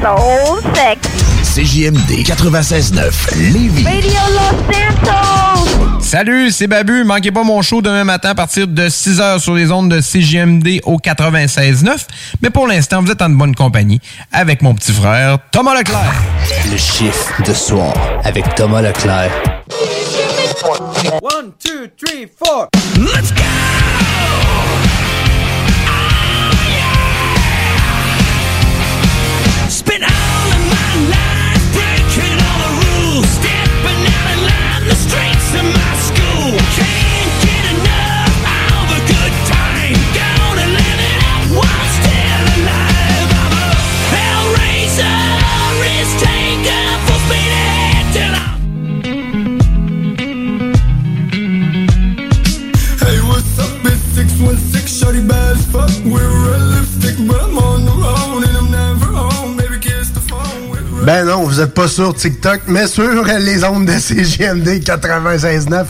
[0.00, 0.98] Soul Sex.
[1.54, 3.84] CJMD 96.9 Lévis.
[3.84, 6.00] Radio Los Santos.
[6.00, 7.04] Salut, c'est Babu.
[7.04, 10.80] Manquez pas mon show demain matin à partir de 6h sur les ondes de CJMD
[10.84, 12.06] au 96.9.
[12.40, 14.00] Mais pour l'instant, vous êtes en bonne compagnie
[14.32, 16.14] avec mon petit frère Thomas Leclerc.
[16.70, 17.92] Le chiffre de soir
[18.24, 19.30] avec Thomas Leclerc.
[21.22, 22.68] One, two, three, four.
[22.96, 23.79] Let's go!
[55.72, 55.90] Fuck.
[56.04, 59.56] We're realistic, but I'm on the road and I'm never home.
[59.56, 60.70] Baby, kiss the phone.
[60.70, 65.84] We're Ben non, vous êtes pas sur TikTok, mais sur les ondes de CGMD 96.9.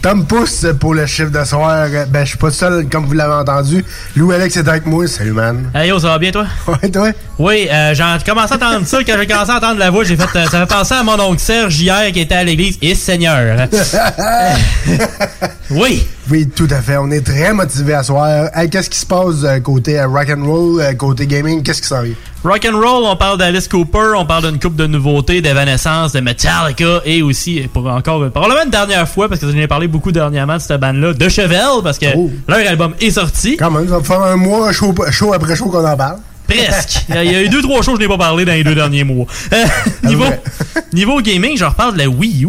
[0.00, 1.88] Tom Pousse pour le chiffre de soir.
[2.10, 3.84] Ben, je suis pas seul, comme vous l'avez entendu.
[4.14, 5.08] Lou Alex est avec moi.
[5.08, 5.70] Salut, man.
[5.74, 6.46] Hey yo, ça va bien toi?
[6.68, 7.10] Ouais, toi?
[7.38, 8.98] Oui, euh, j'ai commencé à entendre ça.
[9.04, 10.38] Quand j'ai commencé à entendre la voix, j'ai fait.
[10.38, 12.78] euh, ça fait penser à mon oncle Serge hier qui était à l'église.
[12.80, 13.68] Et Seigneur.
[15.70, 16.06] oui.
[16.30, 16.96] Oui, tout à fait.
[16.98, 18.50] On est très motivés à soir.
[18.54, 21.62] Hey, qu'est-ce qui se passe euh, côté euh, rock and roll, euh, côté gaming?
[21.62, 22.14] Qu'est-ce qui s'en vient?
[22.44, 26.20] Rock and roll, on parle d'Alice Cooper, on parle d'une coupe de nouveautés, d'Evanescence, de
[26.20, 30.12] Metallica et aussi, pour encore, probablement une dernière fois, parce que j'en ai parlé beaucoup
[30.12, 32.30] dernièrement de cette bande-là, de Chevelle, parce que Oh.
[32.46, 33.56] leur album est sorti.
[33.56, 34.94] Quand même, ça va faire un mois chaud,
[35.34, 36.18] après chaud qu'on en parle.
[36.46, 37.04] Presque.
[37.10, 38.74] Il y a eu deux, trois choses que je n'ai pas parlé dans les deux
[38.74, 39.26] derniers mois.
[39.52, 39.66] Euh,
[40.92, 42.48] niveau, gaming, je reparle de la Wii U.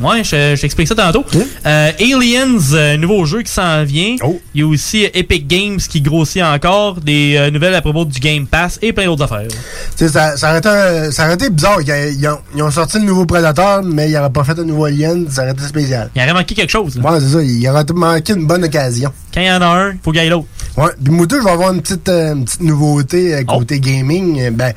[0.00, 1.24] Ouais, je, je t'explique ça tantôt.
[1.66, 4.14] Euh, Aliens, euh, nouveau jeu qui s'en vient.
[4.22, 4.40] Oh.
[4.54, 7.00] Il y a aussi Epic Games qui grossit encore.
[7.00, 9.48] Des euh, nouvelles à propos du Game Pass et plein d'autres affaires.
[9.96, 11.80] Ça, ça, aurait été, un- ça aurait été bizarre.
[11.80, 14.64] Ils, ils ont, ils ont sorti le nouveau Predator, mais ils n'auraient pas fait un
[14.64, 15.28] nouveau Alien.
[15.30, 16.10] Ça aurait été spécial.
[16.14, 16.96] Il aurait manqué quelque chose.
[16.96, 17.10] là.
[17.12, 17.42] Ouais, c'est ça.
[17.42, 19.10] Il aurait manqué une bonne occasion.
[19.34, 20.46] Quand il y en a un, il faut ait l'autre.
[20.76, 20.90] Ouais.
[21.02, 24.40] Puis moi, tout, je vais avoir une petite, euh, une petite nouveauté euh, côté gaming.
[24.40, 24.72] Euh, Ben,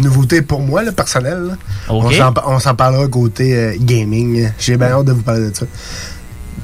[0.00, 1.56] nouveauté pour moi, là, personnel.
[1.88, 2.14] Ok.
[2.46, 4.50] On s'en- parlera côté euh, gaming.
[4.58, 5.66] J'ai bien hâte de vous parler de ça.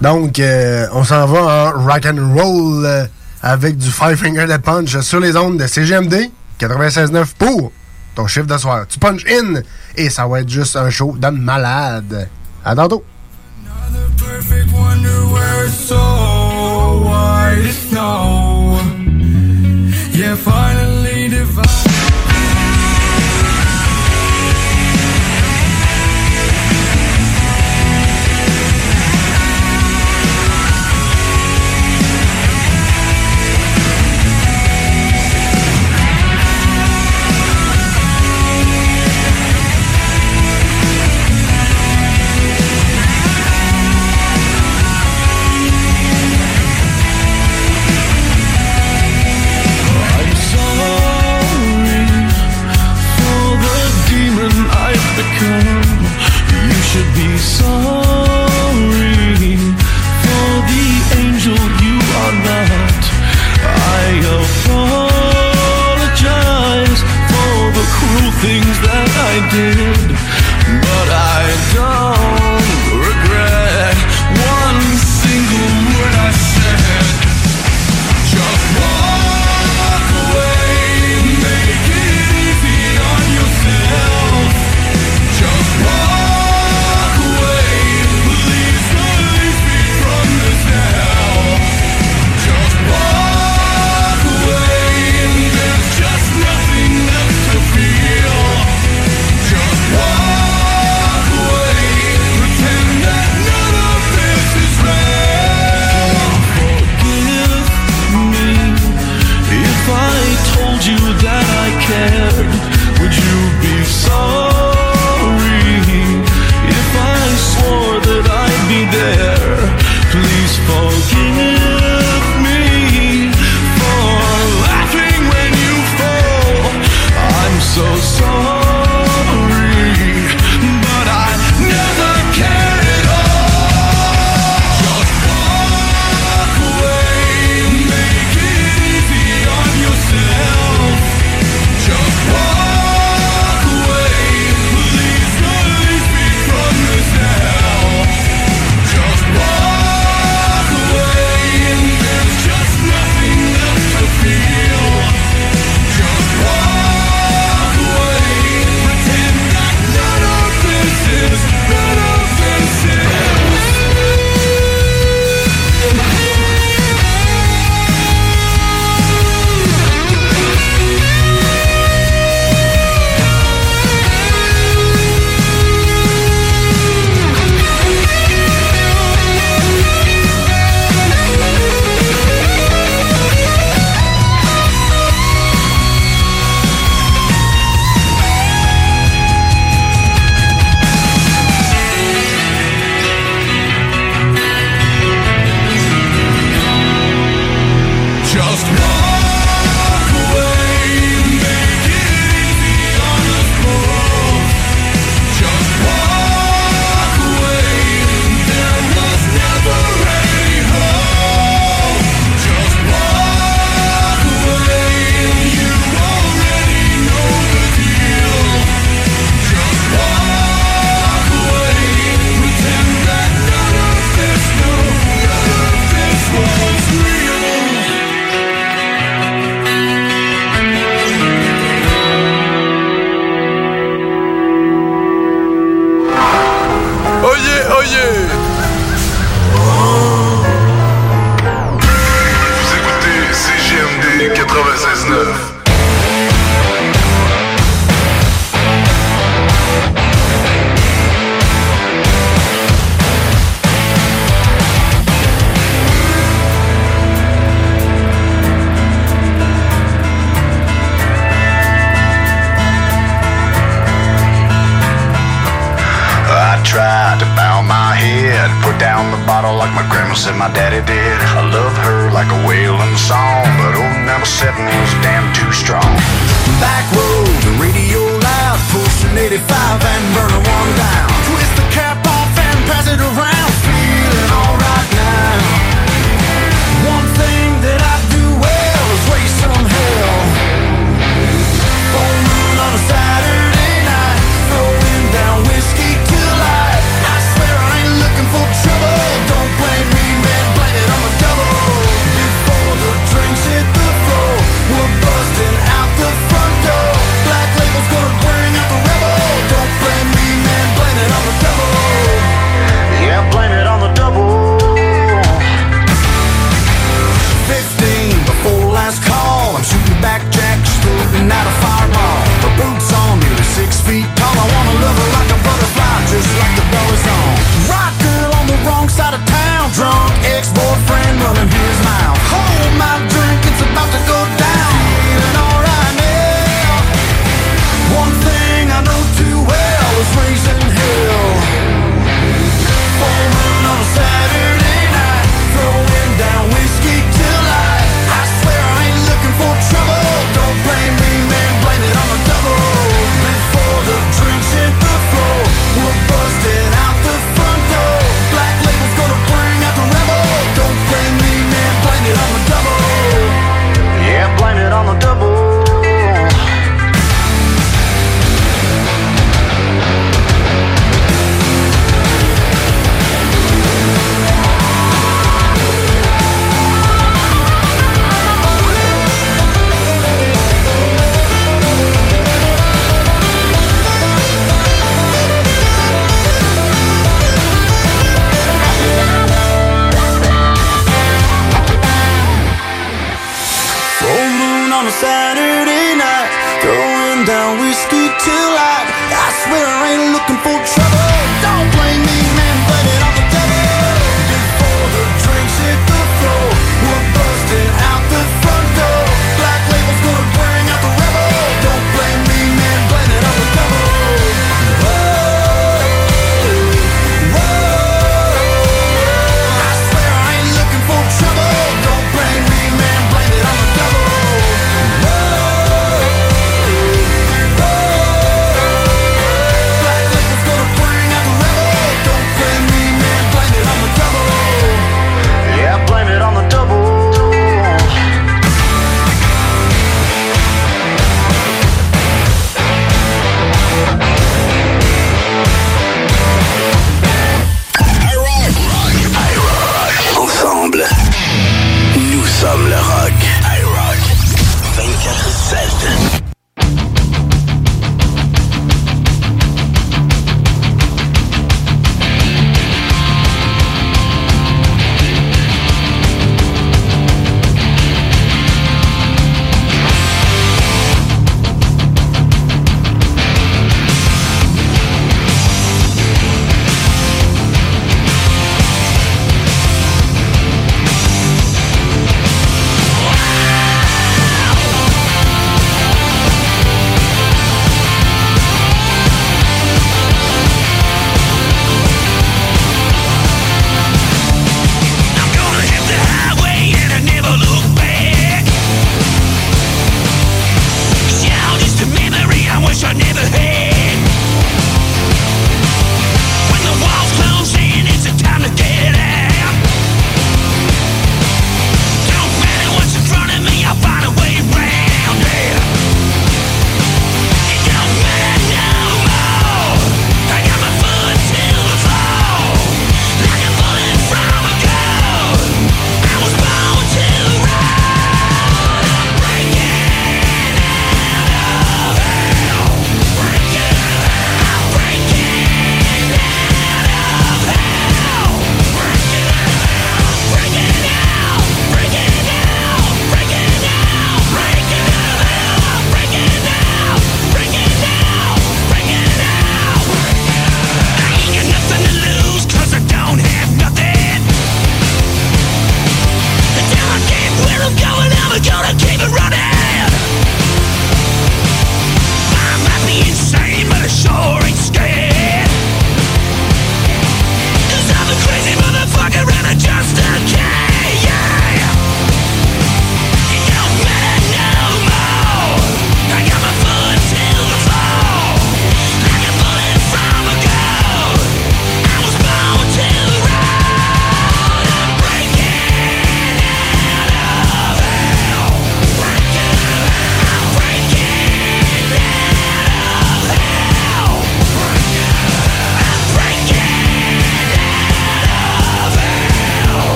[0.00, 3.04] Donc, euh, on s'en va en rock and roll euh,
[3.42, 7.72] avec du Five Finger Death Punch sur les ondes de CGMD 96.9 pour
[8.14, 8.84] ton chiffre de soir.
[8.88, 9.60] Tu punch in
[9.96, 12.28] et ça va être juste un show de malade.
[12.64, 13.04] À tantôt.
[14.18, 14.70] perfect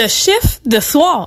[0.00, 1.26] Le chiffre de soir.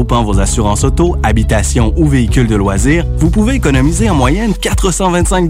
[0.03, 5.47] vos assurances auto, habitation ou véhicules de loisirs, vous pouvez économiser en moyenne 425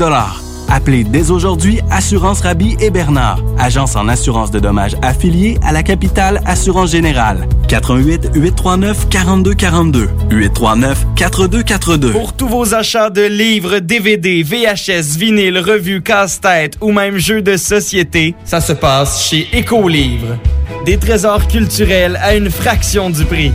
[0.70, 5.84] Appelez dès aujourd'hui Assurance Rabi et Bernard, agence en assurance de dommages affiliée à la
[5.84, 7.46] capitale Assurance Générale.
[7.68, 12.12] 88 839 4242 839 4242.
[12.12, 17.58] Pour tous vos achats de livres, DVD, VHS, vinyle, revues, casse-tête ou même jeux de
[17.58, 20.38] société, ça se passe chez Écolivre.
[20.86, 23.52] Des trésors culturels à une fraction du prix.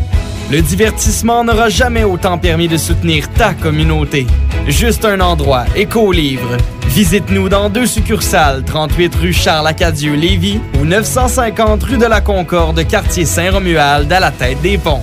[0.48, 4.28] Le divertissement n'aura jamais autant permis de soutenir ta communauté.
[4.68, 6.56] Juste un endroit, Écolivre.
[6.86, 14.10] Visite-nous dans deux succursales, 38 rue Charles-Acadieux-Lévis ou 950 rue de la Concorde, quartier Saint-Romuald,
[14.12, 15.02] à la tête des ponts.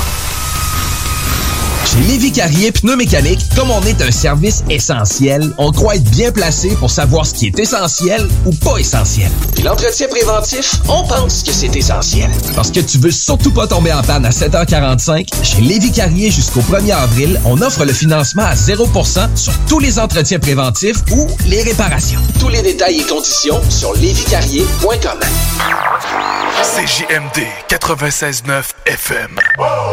[2.07, 6.89] Lévi Carrier Pneumécanique, comme on est un service essentiel, on croit être bien placé pour
[6.89, 9.29] savoir ce qui est essentiel ou pas essentiel.
[9.53, 12.29] Puis l'entretien préventif, on pense que c'est essentiel.
[12.55, 16.61] Parce que tu veux surtout pas tomber en panne à 7h45, chez Lévi Carrier jusqu'au
[16.61, 21.61] 1er avril, on offre le financement à 0% sur tous les entretiens préventifs ou les
[21.61, 22.19] réparations.
[22.39, 25.19] Tous les détails et conditions sur lévicarrier.com.
[26.63, 29.39] CJMD 96.9 FM.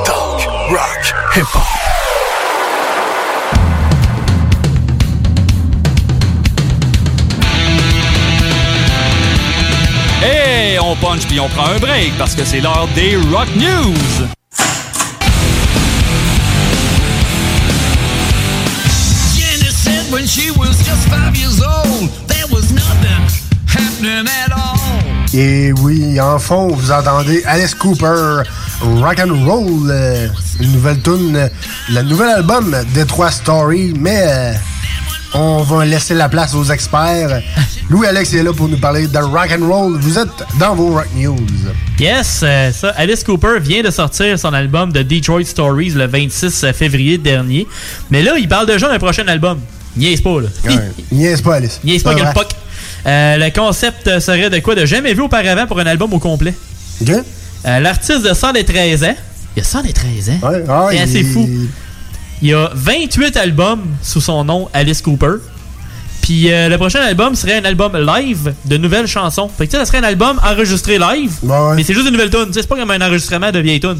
[0.04, 1.97] Talk, rock, hip-hop.
[10.96, 14.28] Punch puis on prend un break parce que c'est l'heure des Rock News.
[25.34, 28.42] Et oui, en fond, vous entendez Alice Cooper,
[28.80, 31.48] Rock and Roll, euh, une nouvelle tune, euh,
[31.90, 34.52] le nouvel album Detroit Story, mais euh,
[35.34, 37.42] on va laisser la place aux experts.
[37.90, 39.98] Louis Alex est là pour nous parler de rock and roll.
[39.98, 41.36] Vous êtes dans vos rock news.
[41.98, 46.66] Yes, euh, ça, Alice Cooper vient de sortir son album de Detroit Stories le 26
[46.72, 47.66] février dernier.
[48.10, 49.58] Mais là, il parle déjà d'un prochain album.
[49.96, 50.48] Niaise pas, là.
[51.12, 51.80] Niaise pas, Alice.
[51.84, 52.32] Niaise pas vrai.
[52.34, 52.48] POC.
[53.06, 56.54] Euh, le concept serait de quoi de jamais vu auparavant pour un album au complet.
[57.08, 59.14] Euh, L'artiste de 113 ans.
[59.56, 60.40] Il y a 113 ans?
[60.68, 61.48] ah, C'est assez il- fou.
[62.42, 65.36] Il y a 28 albums sous son nom, Alice Cooper.
[66.22, 69.48] Puis euh, le prochain album serait un album live de nouvelles chansons.
[69.56, 71.32] Fait que ça serait un album enregistré live,
[71.74, 72.48] mais c'est juste une nouvelle tune.
[72.52, 73.96] C'est pas comme un enregistrement de vieille tune.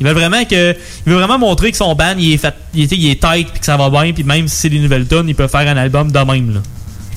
[0.00, 0.72] Il veut vraiment que,
[1.06, 3.48] il veut vraiment montrer que son band il est fait, il, est- il est tight
[3.50, 4.12] puis que ça va bien.
[4.12, 6.54] Puis même si c'est des nouvelles tunes, il peut faire un album de même.
[6.54, 6.60] Là.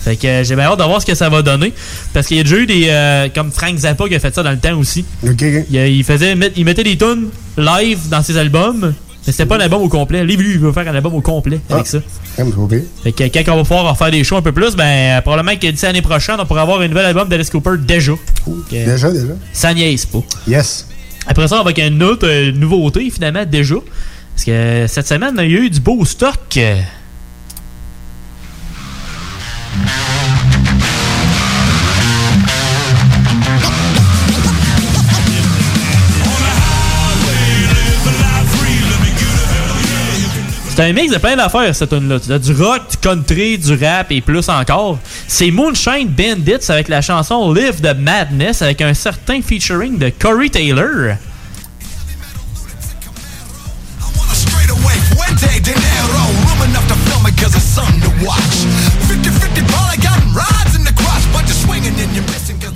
[0.04, 1.72] Fait que euh, j'ai bien hâte de voir ce que ça va donner.
[2.12, 2.88] Parce qu'il y a déjà eu des.
[2.90, 5.06] euh, comme Frank Zappa qui a fait ça dans le temps aussi.
[5.70, 8.94] Il, il faisait, il mettait des tunes live dans ses albums.
[9.26, 10.24] Mais c'était pas un album au complet.
[10.24, 12.00] Lui, lui, il veut faire un album au complet avec ça.
[13.04, 15.56] Fait que quand on va pouvoir en faire des shows un peu plus, ben probablement
[15.58, 18.14] que d'ici l'année prochaine, on pourra avoir un nouvel album d'Alice Cooper déjà.
[18.70, 19.34] Déjà, déjà.
[19.54, 20.22] Ça niaise pas.
[20.48, 20.88] Yes.
[21.26, 23.76] Après ça, avec une autre euh, nouveauté, finalement, déjà.
[24.36, 26.60] Parce que cette semaine, il y a eu du beau stock.
[40.76, 43.60] C'est un mix de plein d'affaires, cette tune là Tu as du rock, du country,
[43.60, 44.98] du rap et plus encore.
[45.28, 50.50] C'est Moonshine Bandits avec la chanson Live the Madness avec un certain featuring de Corey
[50.50, 51.16] Taylor.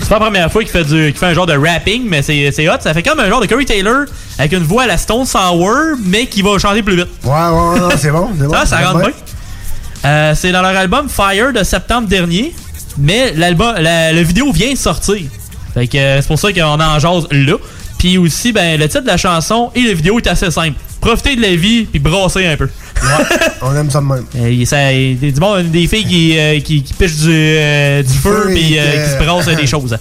[0.08, 2.22] C'est pas la première fois qu'il fait, du, qu'il fait un genre de rapping, mais
[2.22, 2.78] c'est, c'est hot.
[2.80, 4.06] Ça fait comme un genre de Corey Taylor
[4.39, 7.10] avec une voix à la Stone Sour, mais qui va chanter plus vite.
[7.26, 8.30] Ouais, ouais, ouais, c'est bon.
[8.39, 9.12] c'est bon, Ça, ça rentre bien.
[10.06, 12.56] Euh, c'est dans leur album Fire de septembre dernier,
[12.98, 15.24] mais l'album, la, la vidéo vient de sortir.
[15.74, 17.56] Fait que euh, c'est pour ça qu'on en jase là.
[18.00, 20.78] Puis aussi, ben, le titre de la chanson et la vidéo est assez simple.
[21.08, 22.67] Profitez de la vie puis brasser un peu.
[23.62, 24.26] On aime ça de même.
[24.36, 28.12] Euh, ça, des, du bon, des filles qui, euh, qui, qui pichent du, euh, du
[28.13, 29.98] feu feu puis euh, qui se brassent des choses.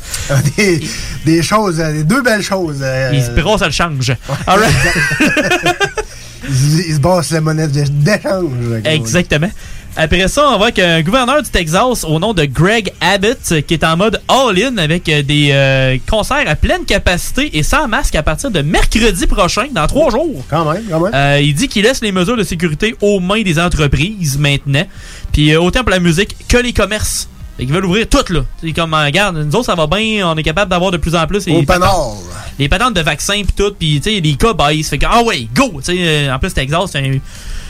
[0.57, 0.81] des,
[1.25, 2.79] des choses, euh, des deux belles choses.
[2.83, 4.12] euh, Ils se brassent à le change.
[4.49, 4.75] Alright.
[6.49, 8.51] ils, ils se brassent la monnaie d'échange.
[8.85, 9.51] Exactement.
[9.99, 13.73] Après ça, on voit qu'un gouverneur du Texas au nom de Greg Abbott euh, qui
[13.73, 18.15] est en mode all-in avec euh, des euh, concerts à pleine capacité et sans masque
[18.15, 20.45] à partir de mercredi prochain, dans trois jours.
[20.51, 21.15] Quand même, quand même.
[21.15, 24.85] Euh, il dit qu'il laisse les mesures de sécurité aux mains des entreprises maintenant.
[25.33, 27.31] Puis euh, autant pour la musique que les commerces.
[27.57, 28.41] Fait qu'ils veulent ouvrir tout là.
[28.61, 31.27] C'est comme, regarde, nous autres ça va bien, on est capable d'avoir de plus en
[31.27, 31.47] plus.
[31.47, 32.19] les patentes-.
[32.59, 34.91] Les patentes de vaccins puis tout, puis tu sais, les cas baissent.
[34.91, 35.81] Fait que, ah ouais, go!
[35.83, 37.19] Tu sais, en plus, Texas, c'est un,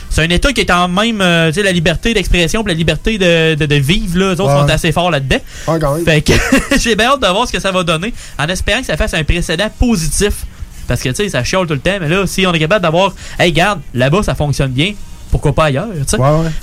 [0.09, 3.17] c'est un État qui est en même, euh, tu sais, la liberté d'expression la liberté
[3.17, 4.25] de, de, de vivre, là.
[4.27, 4.61] Eux autres Ouais.
[4.61, 5.39] sont assez forts là-dedans.
[5.67, 6.05] Ouais, quand même.
[6.05, 6.33] Fait que
[6.79, 9.13] j'ai bien hâte de voir ce que ça va donner, en espérant que ça fasse
[9.13, 10.45] un précédent positif.
[10.87, 12.81] Parce que, tu sais, ça chiale tout le temps, mais là, si on est capable
[12.83, 14.93] d'avoir, hey, garde, là-bas, ça fonctionne bien,
[15.29, 16.17] pourquoi pas ailleurs, tu sais?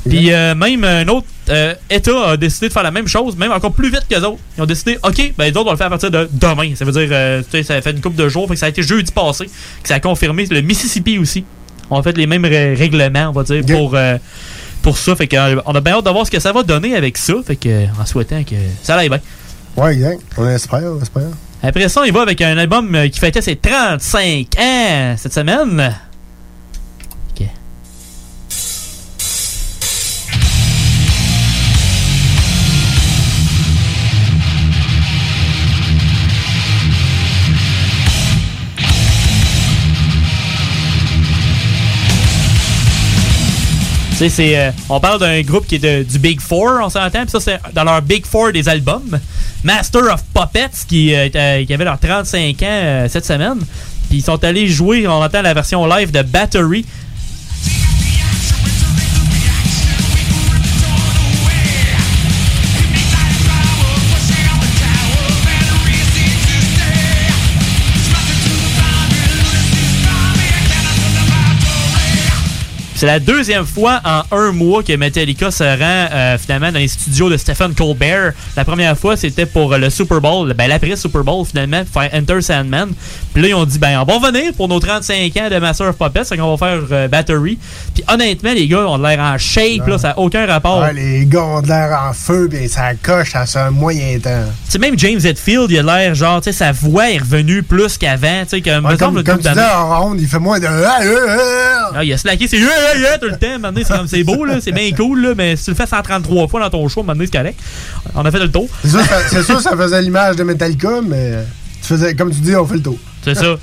[0.09, 3.53] Puis euh, même un autre euh, État a décidé de faire la même chose, même
[3.53, 4.39] encore plus vite que les autres.
[4.57, 6.73] Ils ont décidé, OK, ben les autres vont le faire à partir de demain.
[6.75, 8.65] Ça veut dire, euh, tu sais, ça fait une couple de jours, fait que ça
[8.67, 9.45] a été jeudi passé,
[9.83, 10.47] que ça a confirmé.
[10.47, 11.45] Le Mississippi aussi.
[11.91, 14.17] On a fait les mêmes règlements, on va dire, pour, euh,
[14.83, 15.15] pour ça.
[15.17, 17.17] Fait que, euh, on a bien hâte de voir ce que ça va donner avec
[17.19, 17.35] ça.
[17.47, 19.21] Fait que, euh, en souhaitant que ça aille bien.
[19.77, 20.21] Ouais, exact.
[20.39, 21.23] On espère, on espère.
[21.63, 25.95] Après ça, il va avec un album euh, qui fêtait ses 35 ans cette semaine.
[44.17, 47.23] Tu sais, euh, on parle d'un groupe qui est de- du Big Four, on s'entend.
[47.23, 49.19] Puis ça, c'est dans leur Big Four des albums.
[49.65, 53.59] Master of Puppets, qui, euh, était- qui avait leurs 35 ans euh, cette semaine.
[54.09, 56.85] Puis ils sont allés jouer, on entend la version live de Battery.
[72.97, 76.87] C'est la deuxième fois en un mois que Metallica se rend euh, finalement dans les
[76.87, 78.33] studios de Stephen Colbert.
[78.57, 82.01] La première fois, c'était pour euh, le Super Bowl, ben, l'après Super Bowl finalement, pour
[82.03, 82.93] faire Enter Sandman.
[83.33, 85.89] Puis là, ils ont dit, ben, on va revenir pour nos 35 ans de Master
[85.89, 87.59] of Puppets, c'est qu'on va faire euh, Battery.
[87.95, 90.83] Puis honnêtement, les gars ont l'air en shape, là, ça n'a aucun rapport.
[90.83, 94.45] Ouais, les gars ont l'air en feu, puis ça coche à ce moyen temps.
[94.67, 97.65] Tu sais, même James Hetfield, il a l'air genre, tu sais, sa voix est revenue
[97.65, 98.43] plus qu'avant.
[98.45, 100.61] Tu sais, comme, Ouais, me semble, comme comme tu dis, en ronde, il fait moins
[100.61, 100.67] de.
[100.67, 101.91] Ah, ah.
[101.97, 102.59] Ah, il a slacké, c'est
[102.99, 103.59] yeah, tout le temps.
[103.61, 105.87] Maintenant, c'est comme c'est beau, là, c'est bien cool, là, mais si tu le fais
[105.87, 107.59] 133 fois dans ton show, maintenant, c'est correct.
[108.15, 108.69] On a fait le tour.
[108.83, 111.33] C'est sûr, ça- c'est sûr, ça faisait l'image de Metallica, mais
[111.83, 112.99] tu faisais, comme tu dis, on fait le tour.
[113.25, 113.57] C'est ça.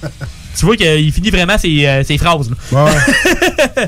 [0.58, 2.50] tu vois qu'il finit vraiment ses, euh, ses phrases.
[2.72, 2.86] là.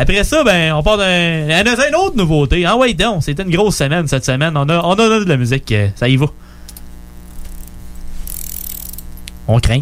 [0.00, 1.04] Après ça, ben, on part d'un.
[1.50, 2.64] En a une autre nouveauté.
[2.64, 4.56] Ah ouais, donc, c'était une grosse semaine cette semaine.
[4.56, 5.72] On a, on a de la musique.
[5.72, 6.26] euh, Ça y va.
[9.48, 9.80] On craint.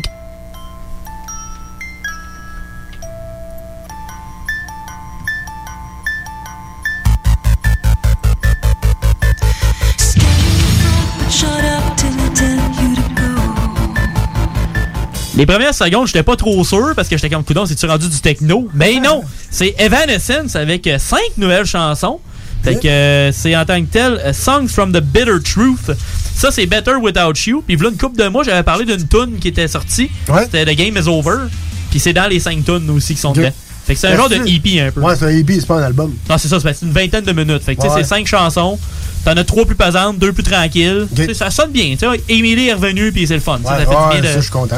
[15.37, 18.21] Les premières secondes, j'étais pas trop sûr parce que j'étais comme coudon, c'est-tu rendu du
[18.21, 18.69] techno?
[18.75, 19.23] Mais non!
[19.51, 22.21] C'est Evanescence avec euh, cinq nouvelles chansons.
[22.63, 25.97] Fait que euh, c'est en tant que tel euh, Songs from the Bitter Truth.
[26.35, 27.63] Ça, c'est Better Without You.
[27.67, 30.11] Puis voilà une couple de mois, j'avais parlé d'une tune qui était sortie.
[30.45, 31.49] C'était The Game is Over.
[31.91, 33.53] Puis c'est dans les cinq tunes aussi qui sont dedans.
[33.87, 35.01] Fait que c'est un genre de EP un peu.
[35.01, 36.13] Ouais, c'est un EP, c'est pas un album.
[36.29, 37.63] Non, c'est ça, c'est une vingtaine de minutes.
[37.63, 37.89] Fait que Ouais.
[37.95, 38.79] c'est cinq chansons.
[39.27, 41.07] T'en as trois plus pesantes, deux plus tranquilles.
[41.35, 41.97] Ça sonne bien.
[41.99, 43.59] Tu sais, Emily est revenue, puis c'est le fun.
[43.59, 44.77] Ouais, ça fait ouais, bien de- ça, je suis content.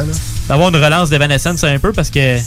[0.48, 2.38] d'avoir une relance d'Evanescence un peu parce que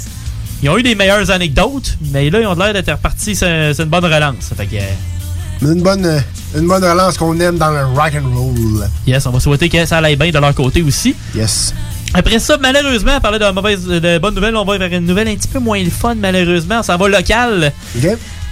[0.63, 3.85] ils ont eu des meilleures anecdotes, mais là ils ont l'air d'être repartis, c'est une
[3.85, 4.49] bonne relance.
[4.57, 6.19] Fait que euh, Une bonne, euh,
[6.57, 8.87] une bonne relance qu'on aime dans le rock and roll.
[9.05, 11.13] yes, on va souhaiter que ça aille bien de leur côté aussi.
[11.35, 11.71] Yes.
[12.15, 15.27] Après ça, malheureusement, à parler de mauvaise, de bonnes nouvelles, on va vers une nouvelle
[15.27, 16.81] un petit peu moins le fun, malheureusement.
[16.83, 17.71] S'en va local.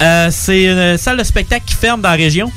[0.02, 2.52] Euh, c'est une salle de spectacle qui ferme dans la région.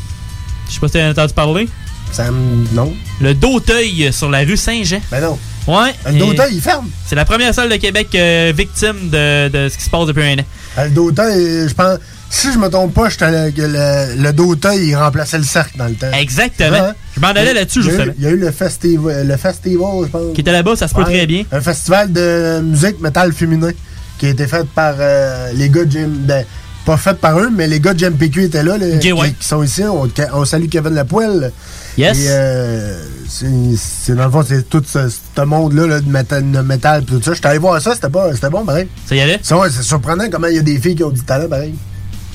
[0.68, 1.68] Je sais pas si t'as entendu parler.
[2.12, 2.92] Ça me- Non.
[3.20, 5.01] Le Dauteuil sur la rue Saint-Jean.
[5.11, 5.38] Ben non.
[5.66, 5.92] Ouais.
[6.07, 6.88] Le et Dauteuil, il ferme.
[7.07, 10.22] C'est la première salle de Québec euh, victime de, de ce qui se passe depuis
[10.25, 10.44] un an.
[10.79, 11.98] Euh, Le Dauteuil, je pense.
[12.29, 15.87] Si je me trompe pas, le, que le, le Dauteuil, il remplaçait le cercle dans
[15.87, 16.11] le temps.
[16.18, 16.70] Exactement.
[16.81, 16.92] Ouais.
[17.14, 18.12] Je m'en allais là-dessus, eu- justement.
[18.18, 20.35] Il y a eu le festival, le festival je pense.
[20.35, 21.44] Qui était là-bas, ça se peut très bien.
[21.53, 23.70] Un festival de musique métal féminin
[24.18, 26.44] qui a été fait par euh, les gars de Jim, ben,
[26.85, 29.33] pas fait par eux, mais les gars de JMPQ étaient là, les, qui, ouais.
[29.38, 29.83] qui sont ici.
[29.85, 31.53] On, on salue Kevin Lapoelle.
[31.97, 32.18] Yes.
[32.18, 32.97] Et euh,
[33.29, 37.21] c'est dans le fond, c'est tout ce, ce monde-là là, de métal, de métal tout
[37.23, 37.35] ça.
[37.35, 38.88] J'étais allé voir ça, c'était bon, pareil.
[39.07, 39.38] Ça y allait?
[39.42, 41.75] C'est ouais, surprenant comment il y a des filles qui ont du talent, pareil.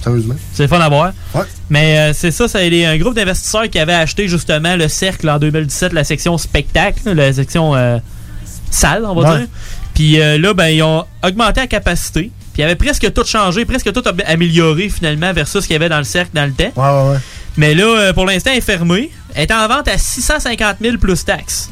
[0.03, 0.35] Sérieusement.
[0.53, 1.11] C'est fun à voir.
[1.33, 1.41] Ouais.
[1.69, 5.39] Mais euh, c'est ça, c'est un groupe d'investisseurs qui avait acheté justement le cercle en
[5.39, 7.97] 2017, la section spectacle, la section euh,
[8.69, 9.37] salle, on va Ouais.
[9.39, 9.47] dire.
[9.95, 12.31] Puis euh, là, ben, ils ont augmenté la capacité.
[12.57, 15.89] Puis ils avaient presque tout changé, presque tout amélioré finalement versus ce qu'il y avait
[15.89, 16.71] dans le cercle dans le temps.
[16.75, 17.19] Ouais, ouais, ouais.
[17.55, 19.11] Mais là, euh, pour l'instant, elle est fermée.
[19.35, 21.69] Elle est en vente à 650 000 plus taxes.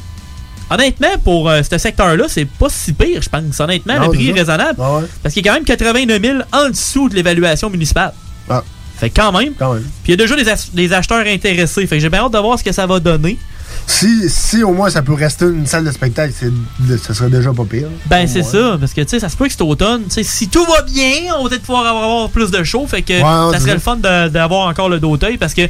[0.70, 3.58] Honnêtement, pour euh, ce secteur-là, c'est pas si pire, je pense.
[3.58, 4.80] Honnêtement, Non, le prix est raisonnable.
[4.80, 5.06] Ouais, ouais.
[5.24, 8.12] Parce qu'il y a quand même 89 000 en dessous de l'évaluation municipale.
[8.48, 8.62] Ah.
[8.98, 9.54] Fait que quand même.
[9.58, 9.82] Quand même.
[10.04, 11.86] Puis il y a déjà des, ach- des acheteurs intéressés.
[11.88, 13.38] Fait que j'ai bien hâte de voir ce que ça va donner.
[13.86, 17.52] Si, si au moins ça peut rester une salle de spectacle, c'est- ce serait déjà
[17.52, 17.88] pas pire.
[18.06, 18.76] Ben, c'est ça.
[18.78, 21.44] Parce que, tu sais, ça se peut que cet automne, si tout va bien, on
[21.44, 22.86] va peut-être pouvoir avoir, plus de shows.
[22.88, 25.62] Fait que Ouais, ça c'est serait le fun d'avoir encore le d'Auteuil parce que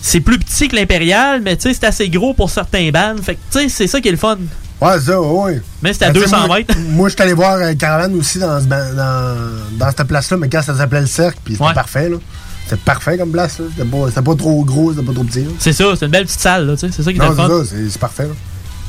[0.00, 3.16] c'est plus petit que l'Impérial, mais tu sais, c'est assez gros pour certains bands.
[3.22, 4.38] Fait que, tu sais, c'est ça qui est le fun.
[4.80, 5.60] Ouais, ça, ouais.
[5.82, 6.74] Mais c'est à Ben, tu sais, 200 moi- mètres.
[6.90, 9.36] Moi, je suis allé voir euh, Caravane aussi dans, dans,
[9.72, 11.74] dans cette place-là, mais quand ça s'appelait le cercle, puis c'était Ouais.
[11.74, 12.16] parfait, là.
[12.64, 13.66] C'était parfait comme place, là.
[13.76, 15.44] C'était pas, pas trop gros, c'était pas trop petit.
[15.58, 16.92] C'est ça, c'est une belle petite salle, là, tu sais.
[16.92, 17.48] C'est ça qui est Non, le c'est fun.
[17.48, 18.34] ça, c'est c'est parfait, là.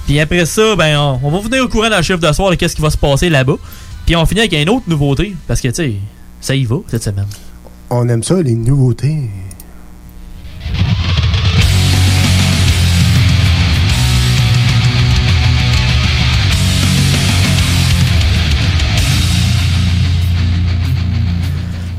[0.06, 2.32] Puis après ça, ben, on, on va vous tenir au courant dans le chiffre de
[2.32, 3.56] soir de qu'est-ce qui va se passer là-bas.
[4.06, 5.36] Puis on finit avec une autre nouveauté.
[5.48, 5.94] Parce que, tu sais,
[6.40, 7.26] ça y va cette semaine.
[7.90, 9.30] On aime ça, les nouveautés.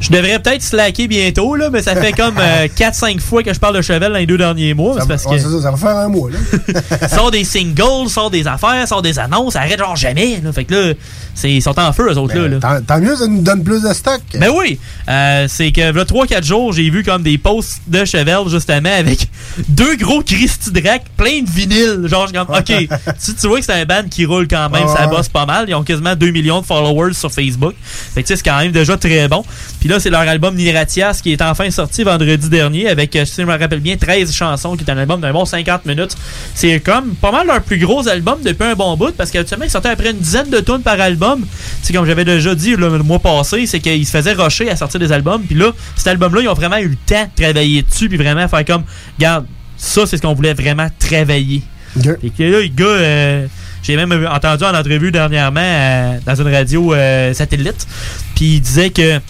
[0.06, 3.76] Je devrais peut-être slacker bientôt, là, mais ça fait comme 4-5 fois que je parle
[3.76, 4.94] de Chevelle dans les deux derniers mois.
[4.94, 7.08] mais Ça, c'est parce ouais, que c'est ça, ça va faire un mois, là.
[7.08, 10.40] sort des singles, sort des affaires, sort des annonces, ça arrête genre jamais.
[10.42, 10.52] Là.
[10.52, 10.92] Fait que là,
[11.34, 12.36] c'est- ils sont en feu, eux autres.
[12.36, 12.58] là, là.
[12.60, 14.20] Tant, tant mieux, ça nous donne plus de stock.
[14.34, 18.48] Ben oui, euh, c'est que là 3-4 jours, j'ai vu comme des posts de Chevelle
[18.48, 19.28] justement avec
[19.68, 22.06] deux gros Christy Drac plein de vinyles.
[22.06, 22.64] Genre, comme, ok,
[23.24, 25.66] tu, tu vois que c'est un band qui roule quand même, ça bosse pas mal.
[25.68, 27.74] Ils ont quasiment 2 millions de followers sur Facebook.
[28.14, 29.44] Fait que tu sais, c'est quand même déjà très bon.
[29.80, 33.40] Puis là, c'est leur album Niratias qui est enfin sorti vendredi dernier avec, euh, si
[33.40, 36.16] je me rappelle bien, 13 chansons qui est un album d'un bon 50 minutes.
[36.54, 39.70] C'est comme pas mal leur plus gros album depuis un bon bout parce qu'habituellement, ils
[39.70, 41.46] sortaient après une dizaine de tonnes par album.
[41.82, 45.00] C'est comme j'avais déjà dit le mois passé, c'est qu'ils se faisaient rusher à sortir
[45.00, 45.42] des albums.
[45.42, 48.48] Puis là, cet album-là, ils ont vraiment eu le temps de travailler dessus puis vraiment
[48.48, 48.84] faire comme,
[49.18, 51.62] regarde, ça, c'est ce qu'on voulait vraiment travailler.
[52.22, 53.46] Et que là, le gars, euh,
[53.82, 57.86] j'ai même entendu en entrevue dernièrement euh, dans une radio euh, satellite,
[58.34, 59.20] puis il disait que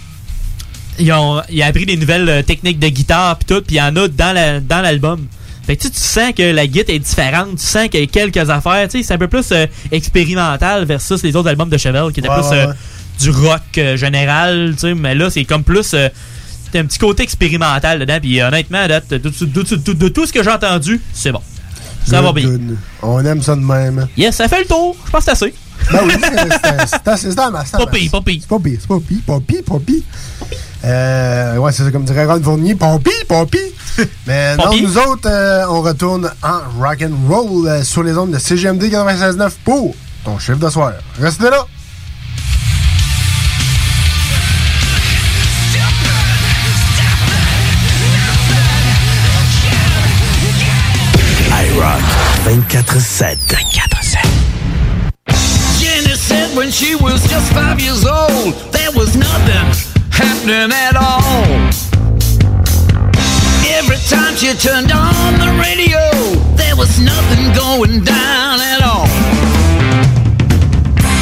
[0.98, 3.78] ils ont, il a appris des nouvelles euh, techniques de guitare puis tout, puis il
[3.78, 5.26] y en a dans la- dans l'album.
[5.66, 8.48] Fait que tu sens que la guitare est différente, tu sens qu'il y a quelques
[8.50, 12.12] affaires, tu sais, c'est un peu plus euh, expérimental versus les autres albums de Chevelle
[12.12, 12.72] qui étaient Ouais, plus ouais, euh,
[13.20, 16.09] du rock euh, général, tu sais, mais là c'est comme plus euh,
[16.70, 20.26] c'est un petit côté expérimental dedans, puis honnêtement, de, de- de- de- de- de tout
[20.26, 21.40] ce que j'ai entendu, c'est bon.
[22.04, 22.44] Ça va bien.
[22.48, 22.76] good.
[23.02, 24.06] On aime ça de même.
[24.16, 24.96] Yes, ça fait le tour.
[25.06, 25.54] Je pense que c'est assez.
[25.92, 27.50] Ben oui, c'est- c'est en
[27.85, 28.38] Pas pire, pas pire.
[28.40, 30.02] C'est pas pire, c'est pas pire, pas pire, pas pire.
[30.85, 33.61] Euh, ouais, c'est ça, comme dirait Ron Fournier, pas pire.
[34.27, 34.83] Mais non, pire.
[34.83, 38.85] nous autres, euh, on retourne en rock and roll euh, sur les ondes de CGMD
[38.85, 40.93] 96.9 pour ton chiffre de soir.
[41.19, 41.67] Restez là.
[51.53, 52.01] iRock
[52.45, 53.37] 24-7.
[53.49, 54.19] 24-7.
[55.81, 61.44] Jenny said when she was just five years old, there was nothing happening at all.
[63.79, 66.00] Every time she turned on the radio,
[66.57, 69.09] there was nothing going down at all.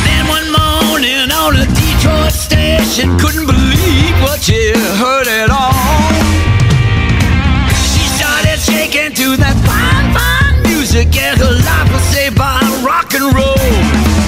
[0.07, 5.75] Then one morning on a Detroit station, couldn't believe what she heard at all.
[7.91, 13.13] She started shaking to that fine, fine music, and her life was saved by rock
[13.15, 14.24] and roll.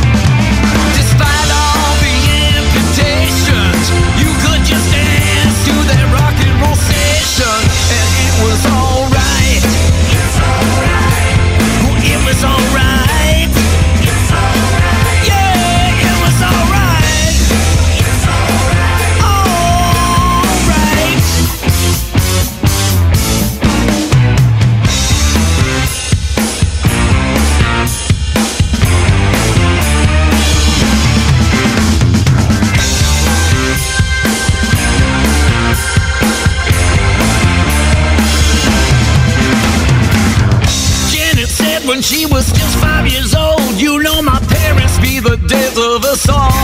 [42.07, 46.29] She was just five years old, you know my parents be the death of us
[46.29, 46.56] all.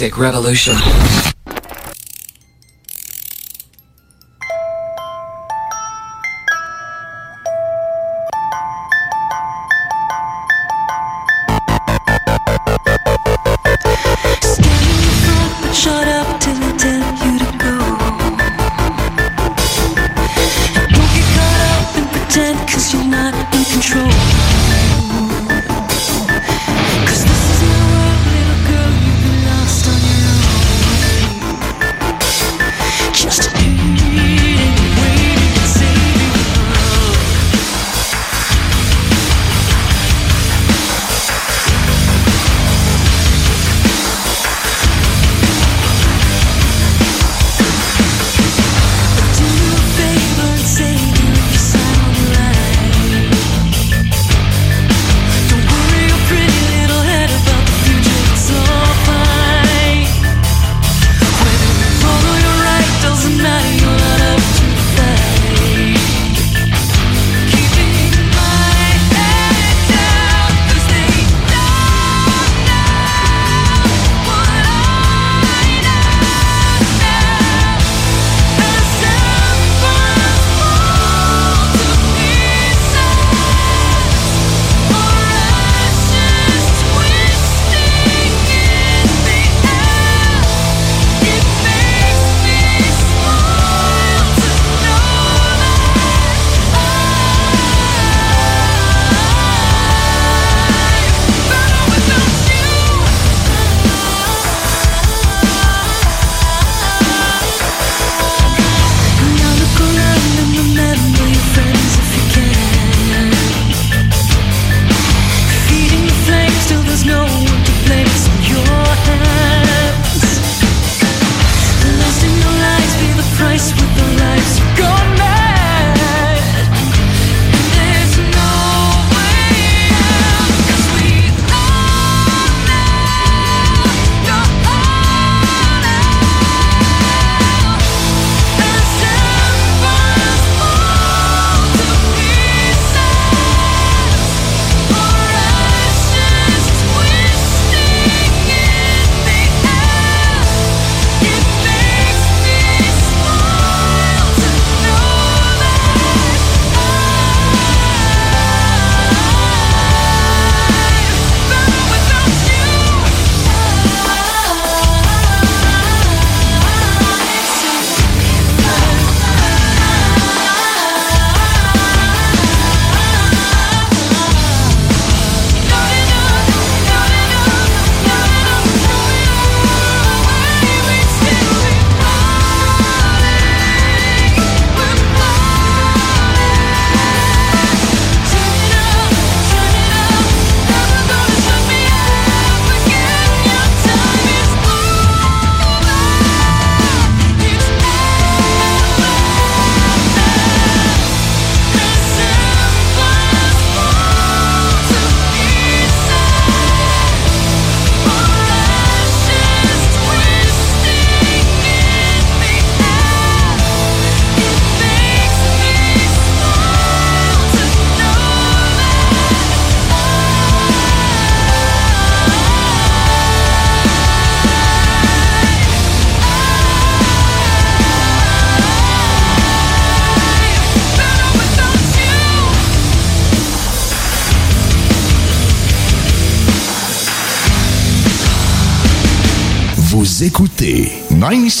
[0.00, 1.27] Music revolution.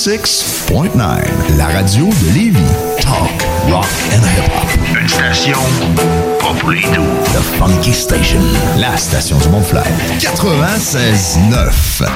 [0.08, 0.96] 96.9,
[1.58, 2.56] la radio de Lévis.
[2.98, 4.66] Talk, rock and hip-hop.
[4.98, 5.58] Une station
[6.40, 7.04] pas pour les doux.
[7.34, 8.40] The Funky Station,
[8.78, 9.82] la station du Mont-Fly.
[10.18, 12.06] 96.9.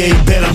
[0.00, 0.47] everyday better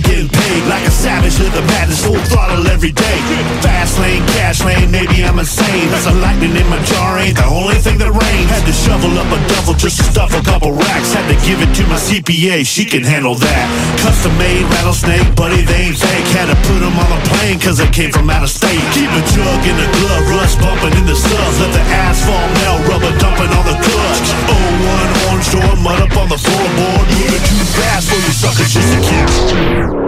[1.44, 3.18] live the madness, full throttle every day.
[3.60, 5.91] Fast lane, cash lane, maybe I'm insane.
[5.91, 8.48] There's a lightning in my jar, ain't the only thing that rains.
[8.48, 11.12] Had to shovel up a duffel just to stuff a couple racks.
[11.12, 13.66] Had to give it to my CPA, she can handle that.
[14.00, 16.28] Custom made rattlesnake, buddy, they ain't fake.
[16.32, 18.84] Had to put them on a plane, cause they came from out of state.
[18.96, 21.52] Keep a jug in the glove, rust bumping in the stuff.
[21.60, 24.28] Let the asphalt melt, rubber dumping on the clutch.
[24.48, 27.06] 01 orange door, mud up on the floorboard.
[27.20, 30.03] Moving too fast for you suckers just to catch.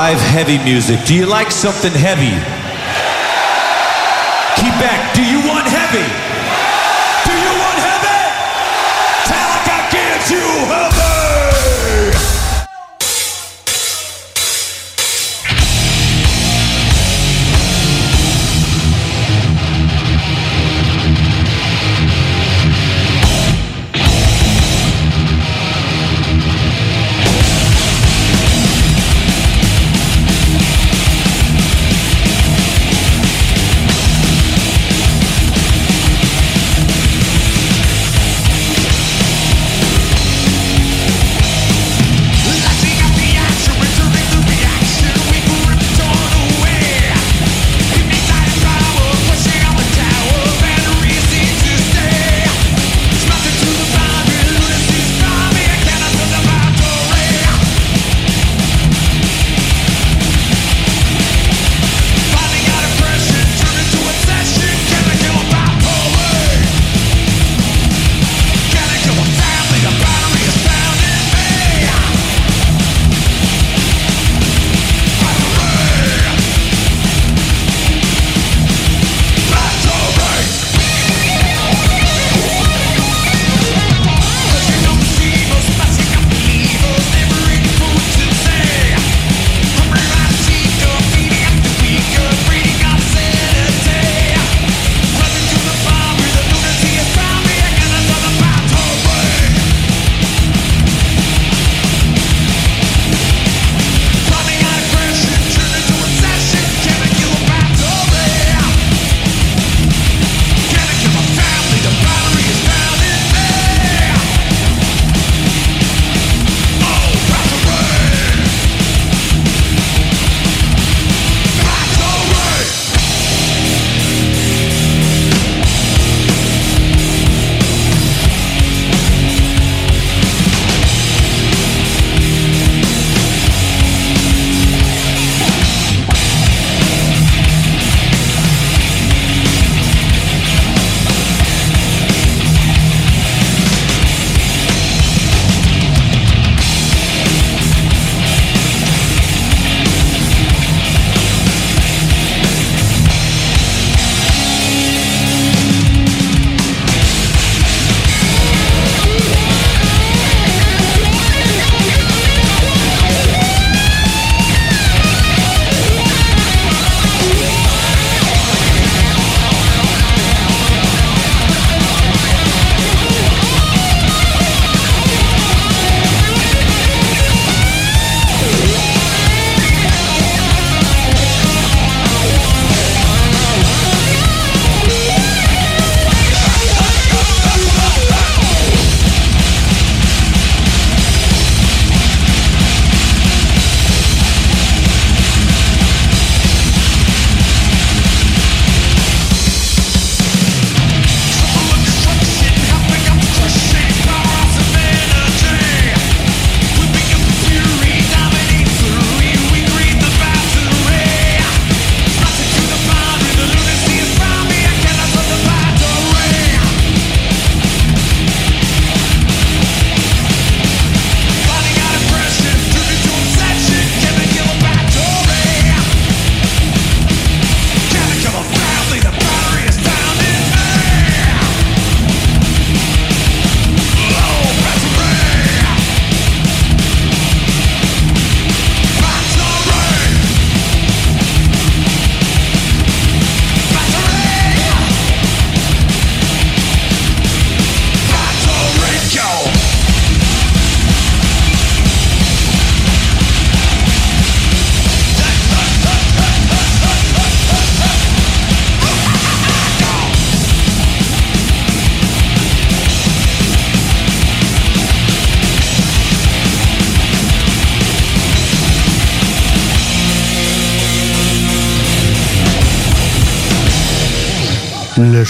[0.06, 1.04] Live heavy music.
[1.04, 2.38] Do you like something heavy?
[4.62, 5.16] Keep back.
[5.16, 6.25] Do you want heavy?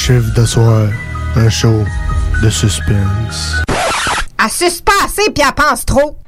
[0.06, 0.88] Chiffre de soir,
[1.36, 1.84] un show
[2.44, 3.64] de suspense.
[4.38, 6.20] Pas assez puis elle pense trop.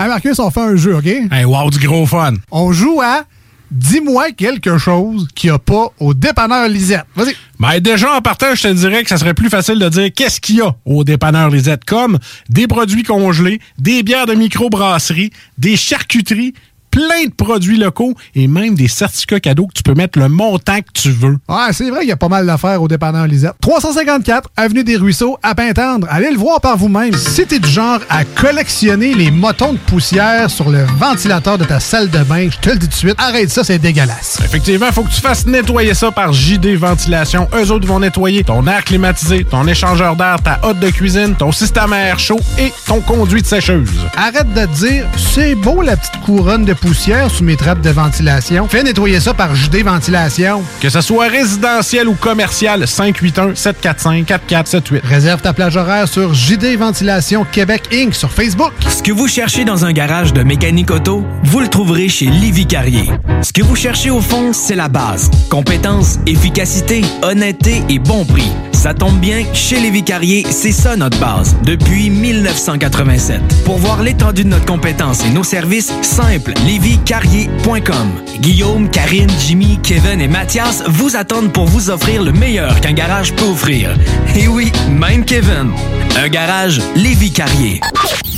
[0.00, 1.06] Hey Marcus, on fait un jeu, OK?
[1.06, 2.34] Hey, wow, du gros fun.
[2.50, 3.22] On joue à
[3.70, 7.04] Dis-moi quelque chose qu'il n'y a pas au dépanneur Lisette.
[7.14, 7.36] Vas-y.
[7.60, 10.40] Ben déjà, en partant, je te dirais que ça serait plus facile de dire qu'est-ce
[10.40, 12.18] qu'il y a au dépanneur Lisette, comme
[12.48, 16.54] des produits congelés, des bières de microbrasserie, des charcuteries,
[16.94, 20.78] plein de produits locaux et même des certificats cadeaux que tu peux mettre le montant
[20.78, 21.38] que tu veux.
[21.48, 23.54] Ouais, c'est vrai qu'il y a pas mal d'affaires au dépanneur Lisette.
[23.60, 26.06] 354 Avenue des Ruisseaux, à Pintendre.
[26.08, 27.12] Allez le voir par vous-même.
[27.12, 31.80] Si t'es du genre à collectionner les motons de poussière sur le ventilateur de ta
[31.80, 34.38] salle de bain, je te le dis tout de suite, arrête ça, c'est dégueulasse.
[34.44, 37.48] Effectivement, faut que tu fasses nettoyer ça par JD Ventilation.
[37.56, 41.50] Eux autres vont nettoyer ton air climatisé, ton échangeur d'air, ta hotte de cuisine, ton
[41.50, 43.90] système à air chaud et ton conduit de sécheuse.
[44.16, 47.88] Arrête de te dire, c'est beau la petite couronne de poussière sous mes trappes de
[47.88, 48.68] ventilation.
[48.68, 50.62] Fais nettoyer ça par JD Ventilation.
[50.82, 55.00] Que ce soit résidentiel ou commercial, 581-745-4478.
[55.02, 58.14] Réserve ta plage horaire sur JD Ventilation Québec Inc.
[58.14, 58.74] sur Facebook.
[58.86, 62.66] Ce que vous cherchez dans un garage de mécanique auto, vous le trouverez chez Livy
[62.66, 63.08] Carrier.
[63.40, 65.30] Ce que vous cherchez au fond, c'est la base.
[65.48, 68.52] Compétence, efficacité, honnêteté et bon prix.
[68.84, 73.40] Ça tombe bien, chez Lévi Carrier, c'est ça notre base, depuis 1987.
[73.64, 78.08] Pour voir l'étendue de notre compétence et nos services, simple, lévicarrier.com.
[78.40, 83.32] Guillaume, Karine, Jimmy, Kevin et Mathias vous attendent pour vous offrir le meilleur qu'un garage
[83.34, 83.96] peut offrir.
[84.34, 85.70] Et oui, même Kevin.
[86.16, 87.80] Un garage Lévi Carrier.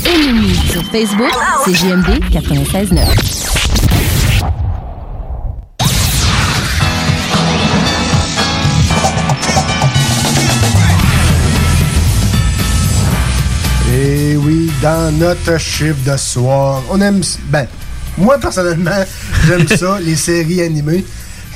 [0.05, 1.33] Ennemi sur Facebook,
[1.65, 2.99] c'est JMD 96.9.
[13.95, 17.23] Et oui, dans notre chiffre de soir, on aime.
[17.49, 17.67] Ben,
[18.19, 19.05] moi personnellement,
[19.47, 21.05] j'aime ça, les séries animées.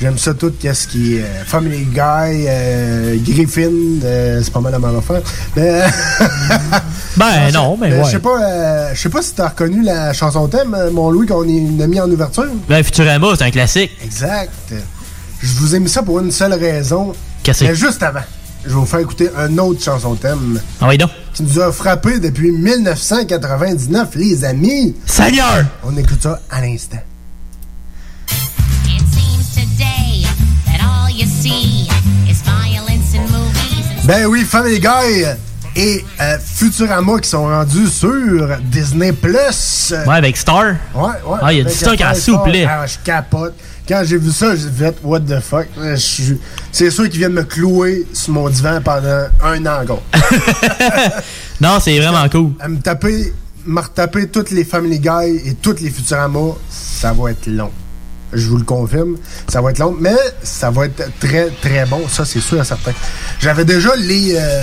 [0.00, 3.70] J'aime ça tout, qu'est-ce qui est euh, Family Guy, euh, Griffin,
[4.02, 5.20] euh, c'est pas mal la même affaire.
[5.54, 5.82] Mais,
[7.18, 8.04] Ben non, mais Je ouais.
[8.10, 11.26] sais pas, euh, je sais pas si t'as reconnu la chanson thème, euh, mon Louis,
[11.26, 12.46] qu'on a mis en ouverture.
[12.66, 13.90] Ben, Futurama, c'est un classique.
[14.02, 14.72] Exact.
[15.42, 17.12] Je vous ai mis ça pour une seule raison.
[17.42, 18.20] Qu'est-ce que juste avant,
[18.64, 20.60] je vais vous faire écouter un autre chanson thème.
[20.80, 21.10] Ah oui, donc.
[21.40, 24.94] Qui nous a frappé depuis 1999, les amis.
[25.06, 25.64] Seigneur!
[25.82, 26.98] On écoute ça à l'instant.
[34.04, 35.24] Ben oui, Family Guy
[35.76, 39.94] et euh, Futurama qui sont rendus sur Disney Plus.
[40.06, 40.74] Ouais, avec Star.
[40.94, 41.38] Ouais, ouais.
[41.40, 42.66] Ah, il y a du stock Star en souplé.
[42.68, 43.54] Ah, je capote.
[43.90, 45.66] Quand j'ai vu ça, j'ai fait what the fuck?
[46.70, 50.02] C'est sûr qu'ils viennent me clouer sur mon divan pendant un an encore.
[51.60, 52.52] Non, c'est vraiment cool.
[52.60, 53.34] À me taper,
[53.66, 57.72] me retaper toutes les Family Guy et toutes les Futurama, ça va être long.
[58.32, 59.16] Je vous le confirme,
[59.48, 62.64] ça va être long, mais ça va être très très bon, ça c'est sûr et
[62.64, 62.92] certain.
[63.40, 64.36] J'avais déjà les.
[64.36, 64.62] euh,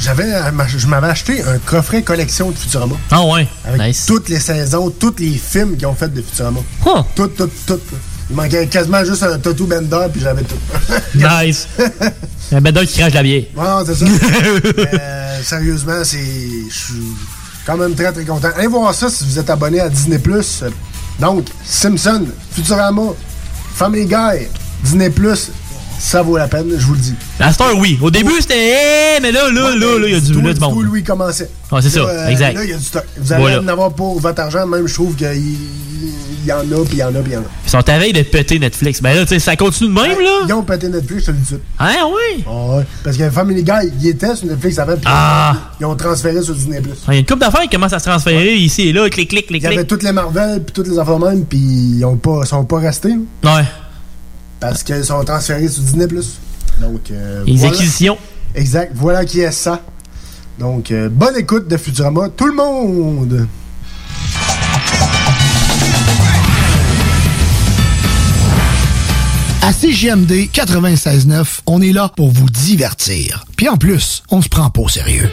[0.00, 0.26] j'avais,
[0.66, 2.96] je m'avais acheté un coffret collection de Futurama.
[3.12, 6.58] Ah ouais, Avec toutes les saisons, tous les films qu'ils ont fait de Futurama.
[7.14, 7.78] Tout, tout, tout.
[8.32, 10.56] Il manquait quasiment juste un Toto Bender, puis j'avais tout.
[11.14, 11.68] Nice.
[12.50, 13.42] un bedon qui crache la bière.
[13.54, 14.06] Non, c'est ça.
[14.94, 16.16] Euh, sérieusement, c'est.
[16.16, 16.94] Je suis
[17.66, 18.48] quand même très très content.
[18.56, 20.18] Allez voir ça si vous êtes abonné à Disney.
[21.20, 23.02] Donc, Simpson, Futurama,
[23.74, 24.46] Family Guy,
[24.82, 25.10] Disney
[25.98, 27.14] ça vaut la peine, je vous le dis.
[27.38, 27.98] La Star, oui.
[28.02, 28.54] Au début, c'était.
[29.16, 30.84] Eh, mais là, là, là, là, il y a du, là, du Tout monde.
[30.84, 31.48] Louis commençait.
[31.70, 32.54] Ouais, c'est ça, euh, exact.
[32.54, 33.04] Là, il y a du stock.
[33.16, 33.60] Vous allez Voilà.
[33.60, 35.28] en avoir pour votre argent, même je trouve qu'il
[36.44, 37.44] il y en a, puis il y en a, puis il y en a.
[37.64, 39.00] Ils sont à veille de péter Netflix.
[39.00, 40.40] Ben là, tu sais, ça continue de même, là.
[40.48, 41.60] Ils ont pété Netflix, je te le dis tout.
[41.78, 42.44] Hein, oui?
[42.48, 42.84] Ah ouais.
[43.04, 45.54] Parce que Family Guy, il était sur Netflix avant, puis Ah.
[45.78, 46.82] ils ont transféré sur Disney+.
[47.08, 49.28] Il y a une couple d'affaires qui commencent à se transférer ici et là, clic,
[49.30, 52.04] clic, clic, Il y avait toutes les Marvel, puis toutes les affaires même, puis ils
[52.04, 53.14] ont pas, sont pas restés.
[53.44, 53.62] Ouais.
[54.62, 56.06] Parce qu'ils sont transférés sur Disney+.
[56.06, 57.74] Donc, euh, Les voilà.
[57.74, 58.16] acquisitions.
[58.54, 58.92] Exact.
[58.94, 59.82] Voilà qui est ça.
[60.60, 63.48] Donc, euh, bonne écoute de Futurama, tout le monde!
[69.62, 73.44] À CGMD 96.9, on est là pour vous divertir.
[73.56, 75.28] Puis en plus, on se prend pas au sérieux.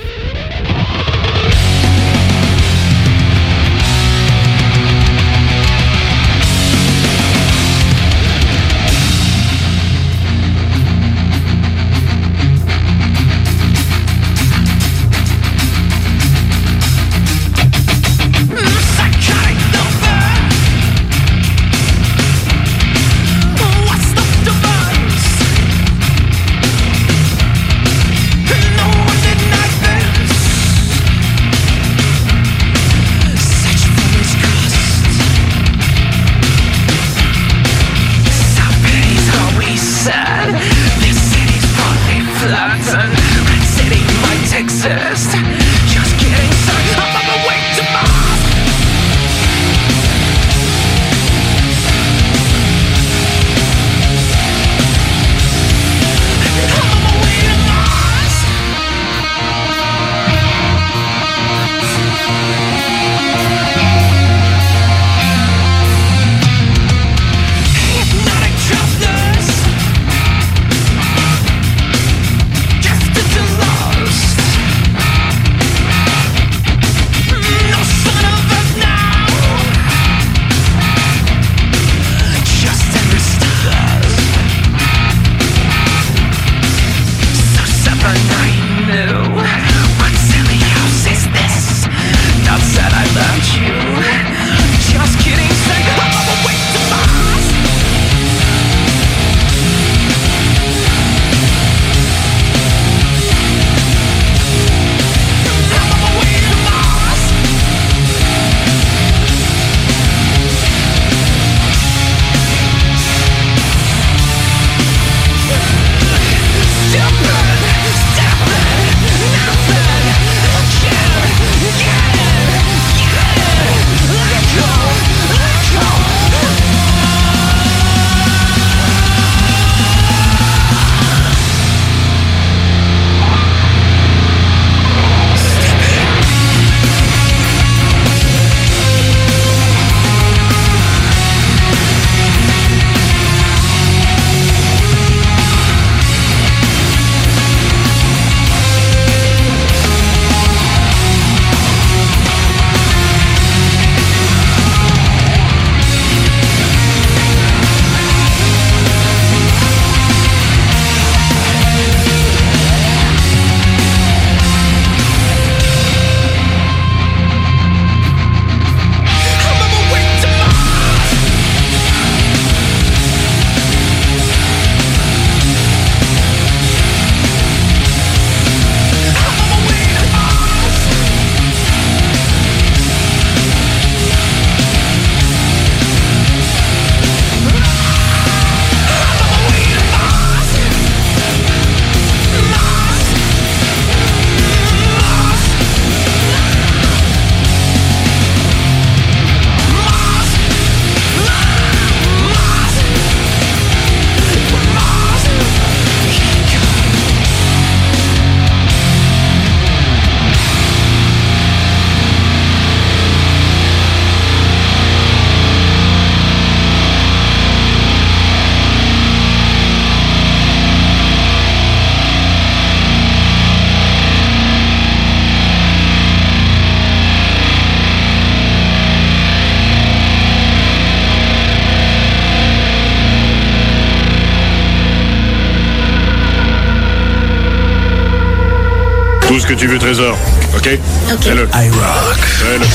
[241.12, 241.16] OK?
[241.16, 241.24] OK.
[241.24, 241.48] Fais-le.
[241.54, 242.18] iRock.
[242.18, 242.66] Fais-le.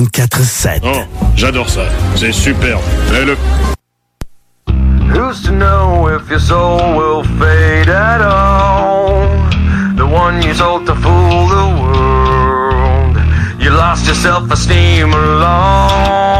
[0.00, 0.80] 24-7.
[0.84, 1.02] Oh,
[1.36, 1.82] j'adore ça.
[2.16, 2.80] C'est superbe.
[3.08, 3.36] Fais-le.
[5.14, 9.28] Who's to know if your soul will fade at all?
[9.96, 13.18] The one you sold to fool the world.
[13.60, 16.31] You lost your self-esteem along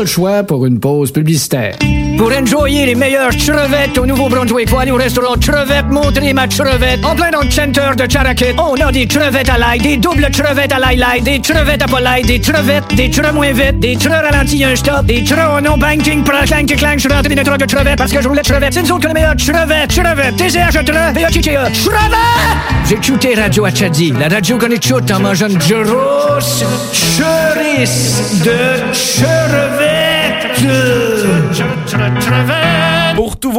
[0.00, 1.76] pas le choix pour une pause publicitaire.
[2.16, 7.04] Pour enjoyer les meilleures crevettes au Nouveau-Brunswick, faut aller au restaurant Crevette Montrer ma crevette.
[7.04, 10.28] En plein dans le center de Charakit, on a des crevettes à l'ail, des doubles
[10.30, 13.96] crevettes à l'ail des crevettes à pas l'ail, des crevettes, des creux moins vite, des
[13.96, 17.56] creux ralentis un stop, des en non banking pour clang clang, je suis rentré dans
[17.56, 18.74] de crevettes parce que je roulais de crevettes.
[18.74, 22.60] C'est nous autres que les meilleures crevettes, crevettes, TCH, tre, P-A-T-T-E, crevettes!
[22.88, 26.64] J'ai shooté Radio Achadi, la radio qu'on shoot en mangeant une grosse
[28.44, 29.69] de crevettes.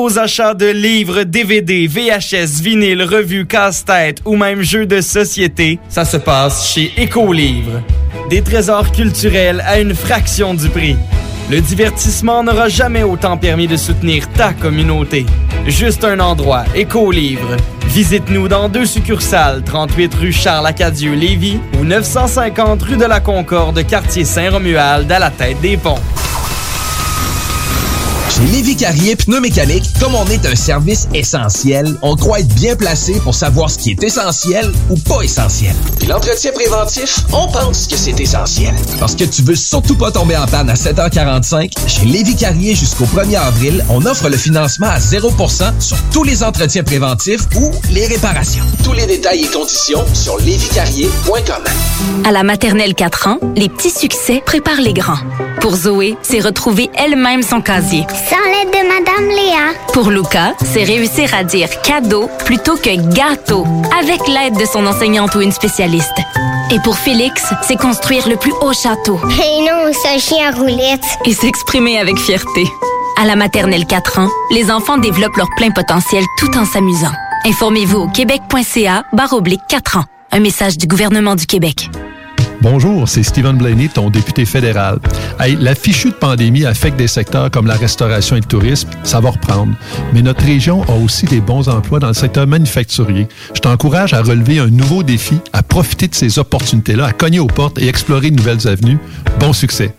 [0.02, 6.06] Vos achats de livres, DVD, VHS, vinyle, revues, casse-tête ou même jeux de société, ça
[6.06, 7.84] se passe chez Écolivre.
[8.28, 10.96] Des trésors culturels à une fraction du prix.
[11.52, 15.24] Le divertissement n'aura jamais autant permis de soutenir ta communauté.
[15.68, 17.56] Juste un endroit, Écolivre.
[17.86, 25.12] Visite-nous dans deux succursales, 38 rue Charles-Acadieux-Lévis ou 950 rue de la Concorde, quartier Saint-Romuald,
[25.12, 26.00] à la tête des ponts.
[28.42, 33.14] Chez Lévi Carrier Pneumécanique, comme on est un service essentiel, on croit être bien placé
[33.20, 35.76] pour savoir ce qui est essentiel ou pas essentiel.
[36.00, 38.74] Puis l'entretien préventif, on pense que c'est essentiel.
[39.00, 43.06] Parce que tu veux surtout pas tomber en panne à 7h45, chez Lévi Carrier jusqu'au
[43.06, 48.08] 1er avril, on offre le financement à 0% sur tous les entretiens préventifs ou les
[48.08, 48.66] réparations.
[48.84, 51.64] Tous les détails et conditions sur lévicarrier.com.
[52.26, 55.20] À la maternelle 4 ans, les petits succès préparent les grands.
[55.62, 58.06] Pour Zoé, c'est retrouver elle-même son casier.
[58.10, 59.74] Sans l'aide de Madame Léa.
[59.94, 63.66] Pour Luca, c'est réussir à dire cadeau plutôt que gâteau
[64.00, 66.18] avec l'aide de son enseignante ou une spécialiste.
[66.72, 69.20] Et pour Félix, c'est construire le plus haut château.
[69.28, 71.06] Mais non, ce chien roulette.
[71.26, 72.68] Et s'exprimer avec fierté.
[73.22, 77.14] À la maternelle 4 ans, les enfants développent leur plein potentiel tout en s'amusant.
[77.46, 80.06] Informez-vous au québec.ca barre oblique 4 ans.
[80.32, 81.88] Un message du gouvernement du Québec.
[82.62, 85.00] Bonjour, c'est Stephen Blaney, ton député fédéral.
[85.40, 89.20] Hey, la fichue de pandémie affecte des secteurs comme la restauration et le tourisme, ça
[89.20, 89.74] va reprendre.
[90.14, 93.28] Mais notre région a aussi des bons emplois dans le secteur manufacturier.
[93.56, 97.48] Je t'encourage à relever un nouveau défi, à profiter de ces opportunités-là, à cogner aux
[97.48, 99.00] portes et explorer de nouvelles avenues.
[99.40, 99.96] Bon succès!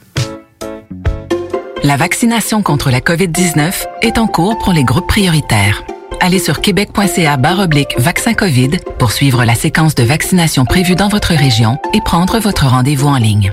[1.82, 5.82] La vaccination contre la COVID-19 est en cours pour les groupes prioritaires.
[6.24, 8.70] Allez sur québec.ca oblique vaccin COVID
[9.00, 13.16] pour suivre la séquence de vaccination prévue dans votre région et prendre votre rendez-vous en
[13.16, 13.52] ligne.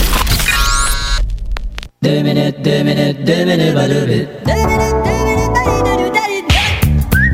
[2.02, 4.30] Deux minutes, deux minutes, deux minutes, pas deux minutes.
[4.45, 6.14] Deux minutes, deux minutes,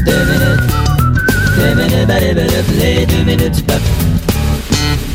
[0.03, 0.59] deux minutes.
[1.55, 3.81] Deux minutes, deux minutes, les deux minutes du peuple.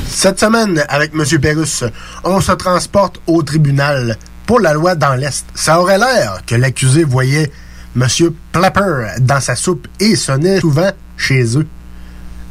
[0.07, 1.24] Cette semaine, avec M.
[1.40, 1.82] Pérusse,
[2.22, 5.44] on se transporte au tribunal pour la loi dans l'Est.
[5.57, 7.51] Ça aurait l'air que l'accusé voyait
[7.96, 8.07] M.
[8.53, 11.66] Plapper dans sa soupe et sonnait souvent chez eux.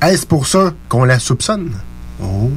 [0.02, 1.72] Est-ce pour ça qu'on la soupçonne?
[2.22, 2.52] Oh.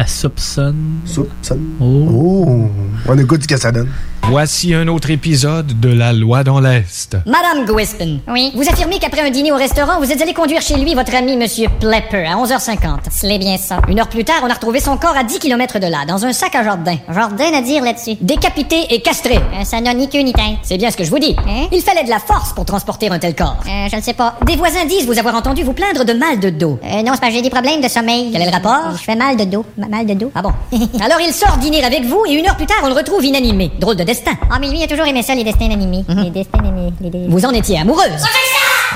[0.00, 1.00] La soupçonne.
[1.04, 1.76] Soupçonne.
[1.78, 2.70] Oh.
[3.06, 3.90] On écoute ce que ça donne.
[4.28, 7.16] Voici un autre épisode de La loi dans l'Est.
[7.26, 8.18] Madame Gwispin.
[8.28, 8.52] Oui?
[8.54, 11.36] Vous affirmez qu'après un dîner au restaurant, vous êtes allé conduire chez lui votre ami
[11.36, 12.98] Monsieur Plepper à 11h50.
[13.10, 13.80] C'est bien ça.
[13.88, 16.24] Une heure plus tard, on a retrouvé son corps à 10 km de là, dans
[16.24, 16.94] un sac à jardin.
[17.12, 18.14] Jardin à dire là-dessus.
[18.20, 19.34] Décapité et castré.
[19.36, 20.44] Euh, ça n'a ni queue ni tête.
[20.62, 21.34] C'est bien ce que je vous dis.
[21.48, 21.66] Hein?
[21.72, 23.56] Il fallait de la force pour transporter un tel corps.
[23.66, 24.36] Euh, je ne sais pas.
[24.46, 26.78] Des voisins disent vous avoir entendu vous plaindre de mal de dos.
[26.84, 28.28] Euh, non, c'est parce que j'ai des problèmes de sommeil.
[28.32, 28.92] Quel est le rapport?
[28.96, 29.64] Je fais mal de dos.
[29.76, 30.30] Ma- Mal de dos.
[30.36, 30.52] Ah bon?
[31.04, 33.72] Alors il sort dîner avec vous et une heure plus tard, on le retrouve inanimé.
[33.80, 34.32] Drôle de destin.
[34.50, 36.04] Ah, mais lui, il a toujours aimé ça, les destins animés.
[36.08, 36.92] Les destins animés.
[37.00, 38.22] Les dé- Vous en étiez amoureuse.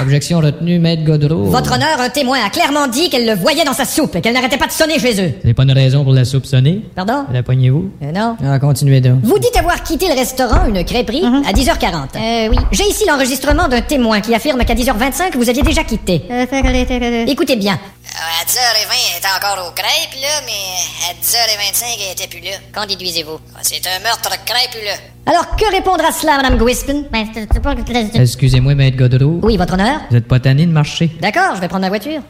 [0.02, 1.44] Objection retenue, Maître Godreau.
[1.44, 4.34] Votre honneur, un témoin a clairement dit qu'elle le voyait dans sa soupe et qu'elle
[4.34, 5.32] n'arrêtait pas de sonner chez eux.
[5.44, 6.80] C'est pas une raison pour la soupçonner.
[6.96, 7.26] Pardon?
[7.32, 7.90] La poignez-vous?
[8.02, 8.36] Euh, non.
[8.44, 9.20] Ah, continuez donc.
[9.22, 12.16] Vous dites avoir quitté le restaurant, une crêperie, à 10h40.
[12.16, 12.56] Euh, oui.
[12.72, 16.22] J'ai ici l'enregistrement d'un témoin qui affirme qu'à 10h25, vous aviez déjà quitté.
[16.28, 17.78] Euh, Écoutez bien.
[18.16, 22.56] À 10h20, elle était encore aux crêpes, là, mais à 10h25, elle était plus là.
[22.72, 23.40] Qu'en déduisez-vous?
[23.62, 25.00] C'est un meurtre crêpuleux.
[25.26, 27.02] Alors, que répondre à cela, Madame Gwispin?
[27.10, 27.74] Ben, c'est c'est pas...
[28.14, 29.40] Excusez-moi, Maître Godreau.
[29.42, 30.00] Oui, votre honneur?
[30.10, 31.10] Vous êtes pas tanné de marcher.
[31.20, 32.20] D'accord, je vais prendre ma voiture.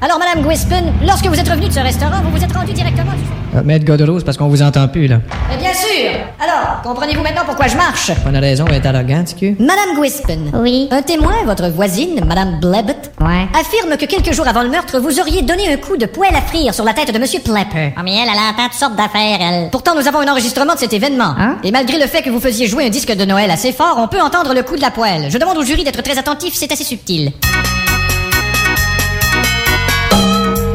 [0.00, 3.12] Alors, Madame Gwispin, lorsque vous êtes revenu de ce restaurant, vous vous êtes rendu directement
[3.12, 3.37] du...
[3.56, 5.20] Ah, Maître Godreau, c'est parce qu'on vous entend plus, là.
[5.50, 6.10] Mais bien sûr!
[6.38, 8.12] Alors, comprenez-vous maintenant pourquoi je marche?
[8.22, 10.38] Pas une raison d'être arrogant, tu Madame Gwispin.
[10.54, 10.86] Oui.
[10.90, 13.46] Un témoin, votre voisine, Madame Blebbett, Ouais.
[13.58, 16.42] affirme que quelques jours avant le meurtre, vous auriez donné un coup de poêle à
[16.42, 17.94] frire sur la tête de Monsieur Plepper.
[17.96, 19.70] Ah, mais elle, elle entend toutes sortes d'affaires, elle.
[19.70, 21.34] Pourtant, nous avons un enregistrement de cet événement.
[21.38, 21.56] Hein?
[21.64, 24.08] Et malgré le fait que vous faisiez jouer un disque de Noël assez fort, on
[24.08, 25.28] peut entendre le coup de la poêle.
[25.30, 27.32] Je demande au jury d'être très attentif, c'est assez subtil.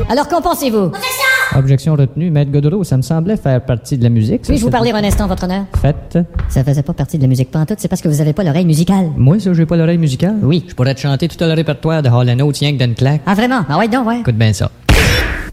[0.10, 0.92] Alors, qu'en pensez-vous?
[1.56, 4.42] Objection retenue, Maître Godreau, ça me semblait faire partie de la musique.
[4.42, 5.66] Puis-je vous parler un instant, votre honneur?
[5.80, 6.18] Faites.
[6.50, 8.66] Ça faisait pas partie de la musique pantoute, c'est parce que vous avez pas l'oreille
[8.66, 9.12] musicale.
[9.18, 10.36] Moi, ça, j'ai pas l'oreille musicale?
[10.42, 10.66] Oui.
[10.68, 13.22] Je pourrais te chanter tout le répertoire de Hall Oates, rien que d'une claque.
[13.28, 13.62] Ah, vraiment?
[13.70, 14.22] Ah ouais, donc, ouais.
[14.22, 14.72] Écoute bien ça.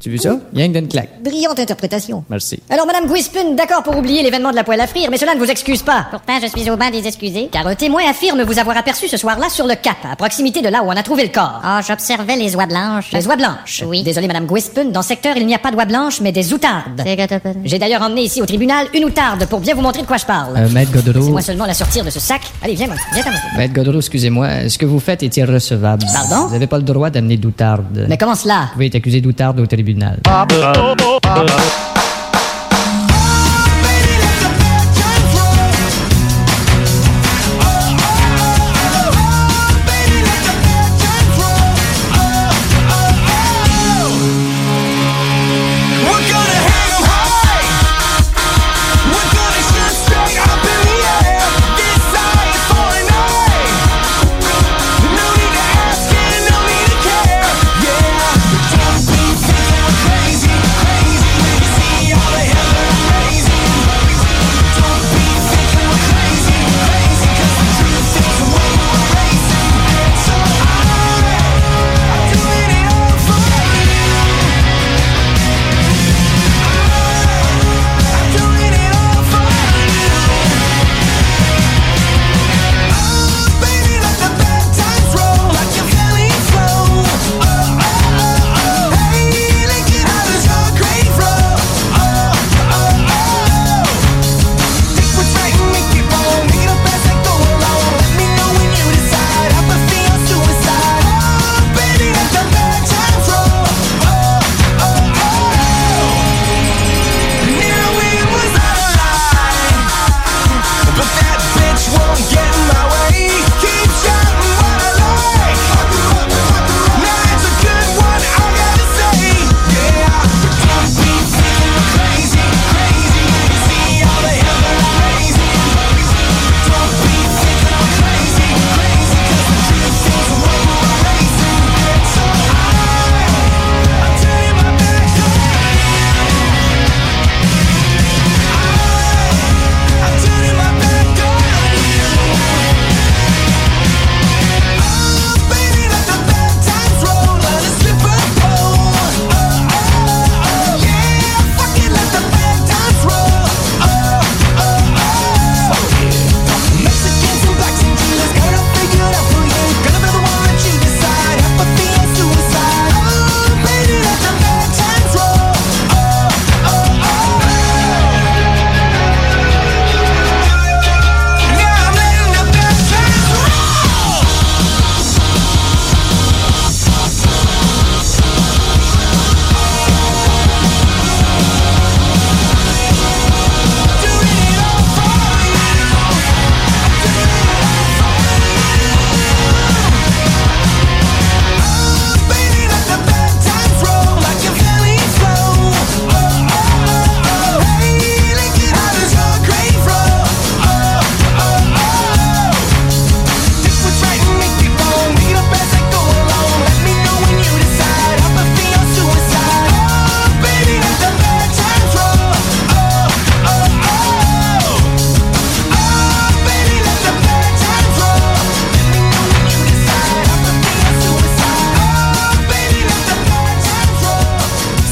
[0.01, 0.39] Tu vu ça?
[0.55, 1.23] Rien que d'une claque.
[1.23, 2.25] Brillante interprétation.
[2.31, 2.59] Merci.
[2.71, 5.39] Alors, Madame Gwispin, d'accord pour oublier l'événement de la poêle à frire, mais cela ne
[5.39, 6.07] vous excuse pas.
[6.11, 7.51] Pourtant, je suis au banc des excusés.
[7.53, 10.69] Car un témoin affirme vous avoir aperçu ce soir-là sur le cap, à proximité de
[10.71, 11.61] là où on a trouvé le corps.
[11.63, 13.13] Ah, j'observais les oies blanches.
[13.13, 13.85] Les oies blanches.
[13.87, 14.03] Oui.
[14.03, 17.03] Désolé, Madame Gwispin, dans ce secteur, il n'y a pas d'oies blanches, mais des outardes.
[17.05, 20.17] C'est J'ai d'ailleurs emmené ici au tribunal une outarde pour bien vous montrer de quoi
[20.17, 20.57] je parle.
[20.57, 21.19] Euh, Maître Godreau.
[21.19, 22.41] Laissez-moi seulement la sortir de ce sac.
[22.63, 22.97] Allez, viens, moi.
[23.13, 26.07] Viens, t'en Maître Godreau, excusez-moi, ce que vous faites est irrecevable.
[26.11, 26.47] Pardon?
[26.47, 28.07] Vous n'avez pas le droit d'amener d'outarde.
[28.09, 28.61] Mais comment cela?
[28.69, 29.90] Vous pouvez être accusé d'outarde au tribunal.
[29.95, 30.17] tribunal.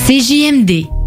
[0.09, 0.97] CJMD.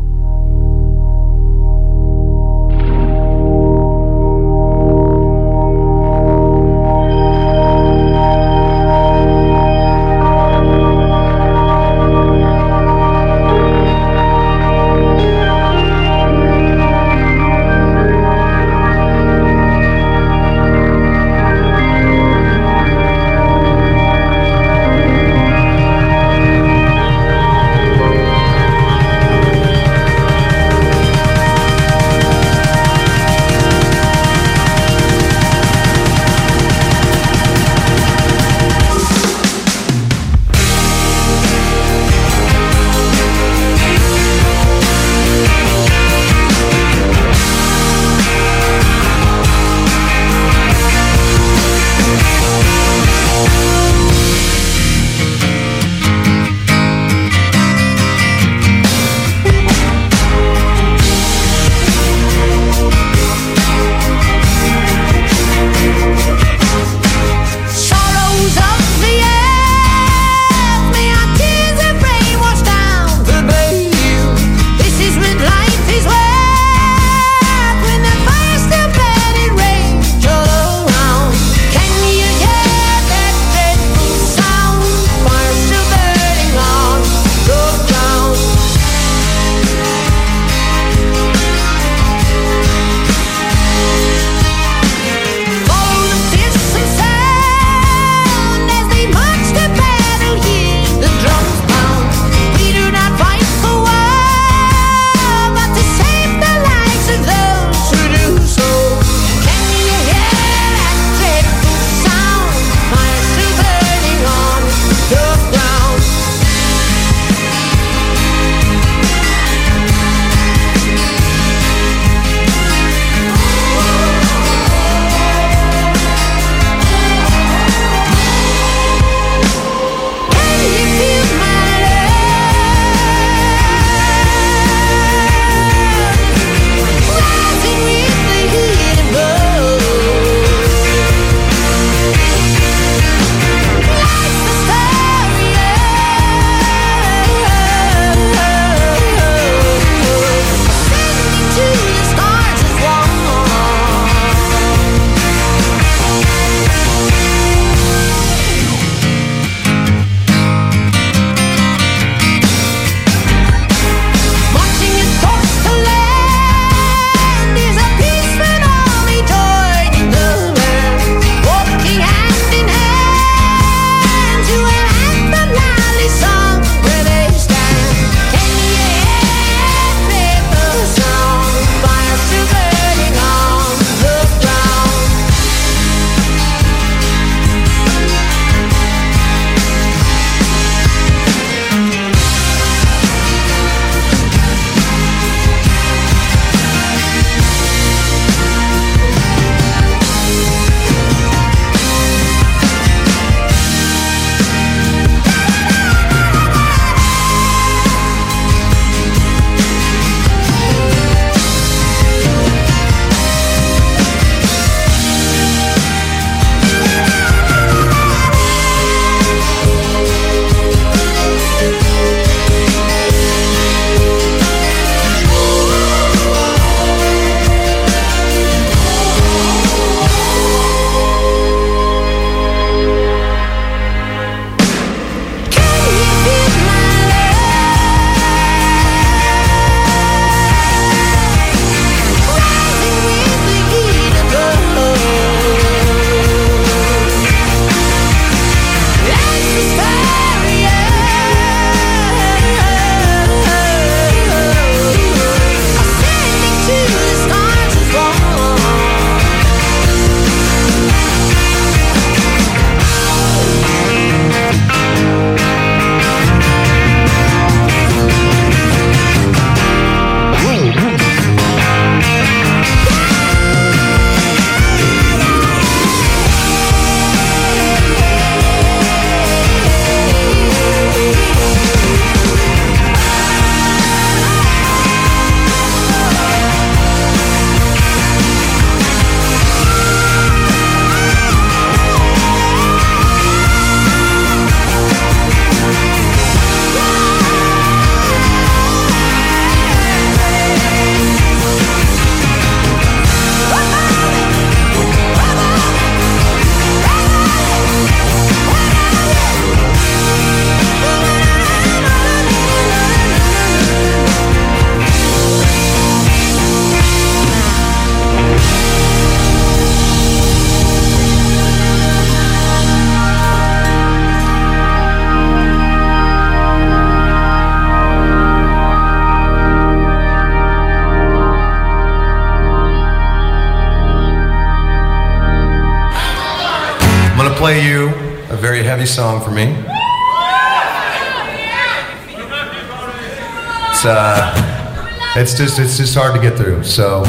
[345.22, 346.64] It's just it's just hard to get through.
[346.64, 347.04] So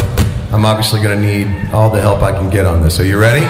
[0.52, 3.00] I'm obviously going to need all the help I can get on this.
[3.00, 3.46] Are you ready?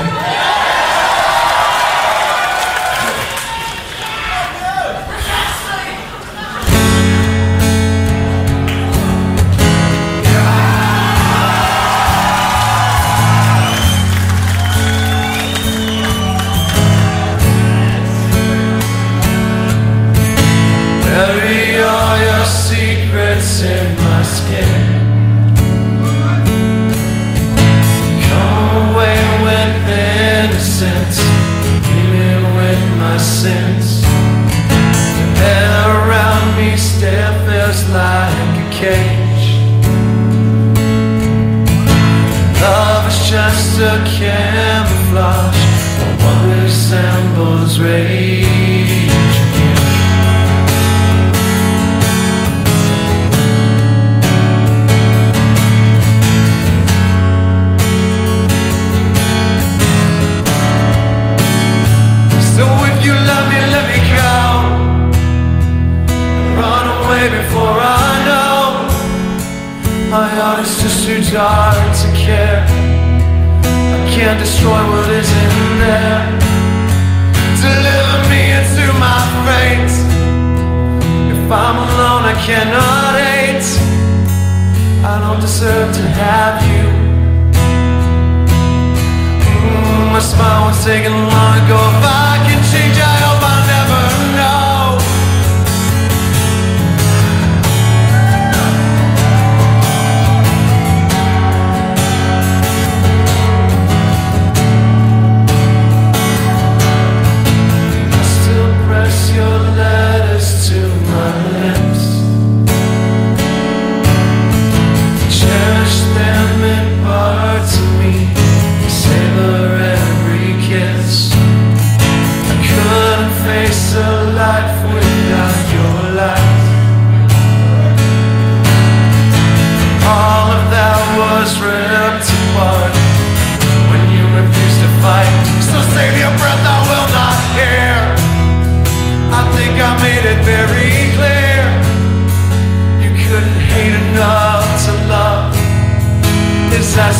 [82.47, 83.69] Cannot hate.
[85.05, 86.86] I don't deserve to have you.
[89.47, 91.78] Mm, My smile was taken long ago.
[91.78, 92.41] I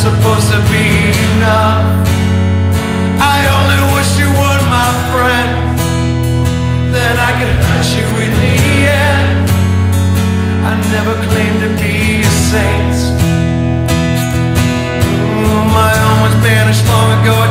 [0.03, 1.79] supposed to be enough?
[3.35, 5.51] I only wish you were my friend.
[6.91, 8.55] Then I could hurt you in the
[9.07, 9.47] end.
[10.69, 12.97] I never claimed to be a saint.
[15.07, 17.42] Ooh, My own was banished long ago.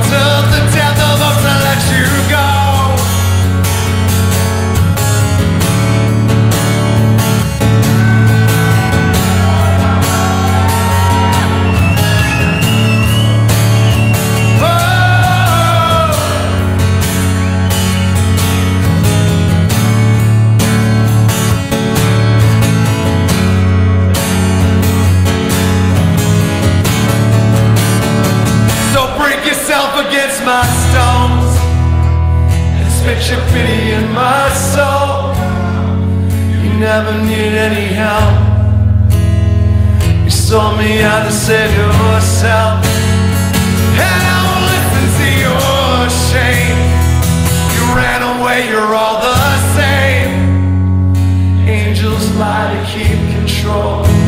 [33.23, 35.35] And your pity in my soul.
[36.63, 38.35] You never needed any help.
[40.25, 42.85] You sold me out to save yourself.
[44.07, 46.79] And I won't listen to your shame.
[47.75, 49.37] You ran away, you're all the
[49.77, 50.33] same.
[51.69, 54.22] Angels lie to keep control.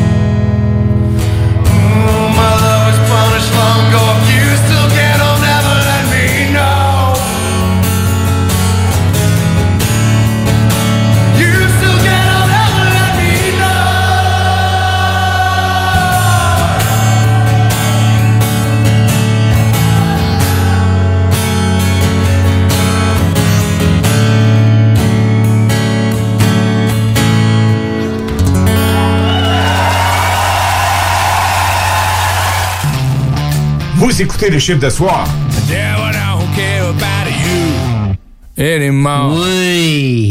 [34.04, 35.26] Vous écoutez le chiffre de soir.
[35.66, 39.40] Yeah, well, I don't care about you anymore.
[39.40, 40.30] Oui.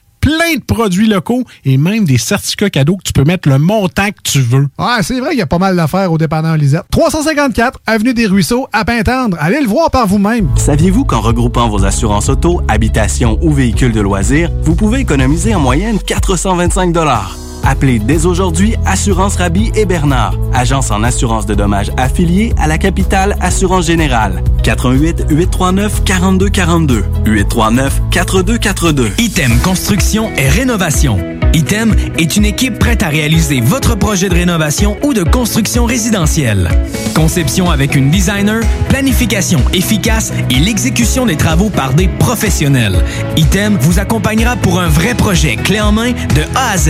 [0.21, 4.09] plein de produits locaux et même des certificats cadeaux que tu peux mettre le montant
[4.09, 4.67] que tu veux.
[4.79, 6.83] Ouais, c'est vrai, il y a pas mal d'affaires au dépanneur Lisette.
[6.91, 9.37] 354 Avenue des Ruisseaux, à Pintendre.
[9.39, 10.47] Allez le voir par vous-même.
[10.55, 15.59] Saviez-vous qu'en regroupant vos assurances auto, habitation ou véhicules de loisirs, vous pouvez économiser en
[15.59, 16.93] moyenne 425
[17.63, 22.77] Appelez dès aujourd'hui Assurance Rabi et Bernard, agence en assurance de dommages affiliée à la
[22.77, 24.43] capitale Assurance Générale.
[24.63, 29.11] 88 839 4242 839 4242.
[29.19, 31.17] Item Construction et Rénovation.
[31.53, 36.69] Item est une équipe prête à réaliser votre projet de rénovation ou de construction résidentielle.
[37.13, 43.03] Conception avec une designer, planification efficace et l'exécution des travaux par des professionnels.
[43.35, 46.89] Item vous accompagnera pour un vrai projet clé en main de A à Z.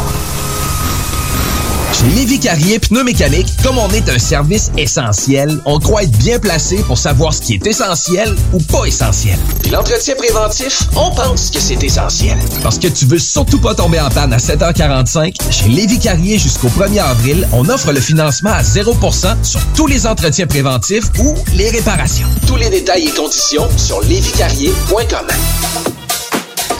[2.01, 6.77] Chez Lévi Carrier Pneumécanique, comme on est un service essentiel, on croit être bien placé
[6.77, 9.37] pour savoir ce qui est essentiel ou pas essentiel.
[9.61, 12.39] Puis l'entretien préventif, on pense que c'est essentiel.
[12.63, 16.69] Parce que tu veux surtout pas tomber en panne à 7h45, chez Lévi Carrier jusqu'au
[16.69, 21.69] 1er avril, on offre le financement à 0% sur tous les entretiens préventifs ou les
[21.69, 22.27] réparations.
[22.47, 25.27] Tous les détails et conditions sur lévicarrier.com.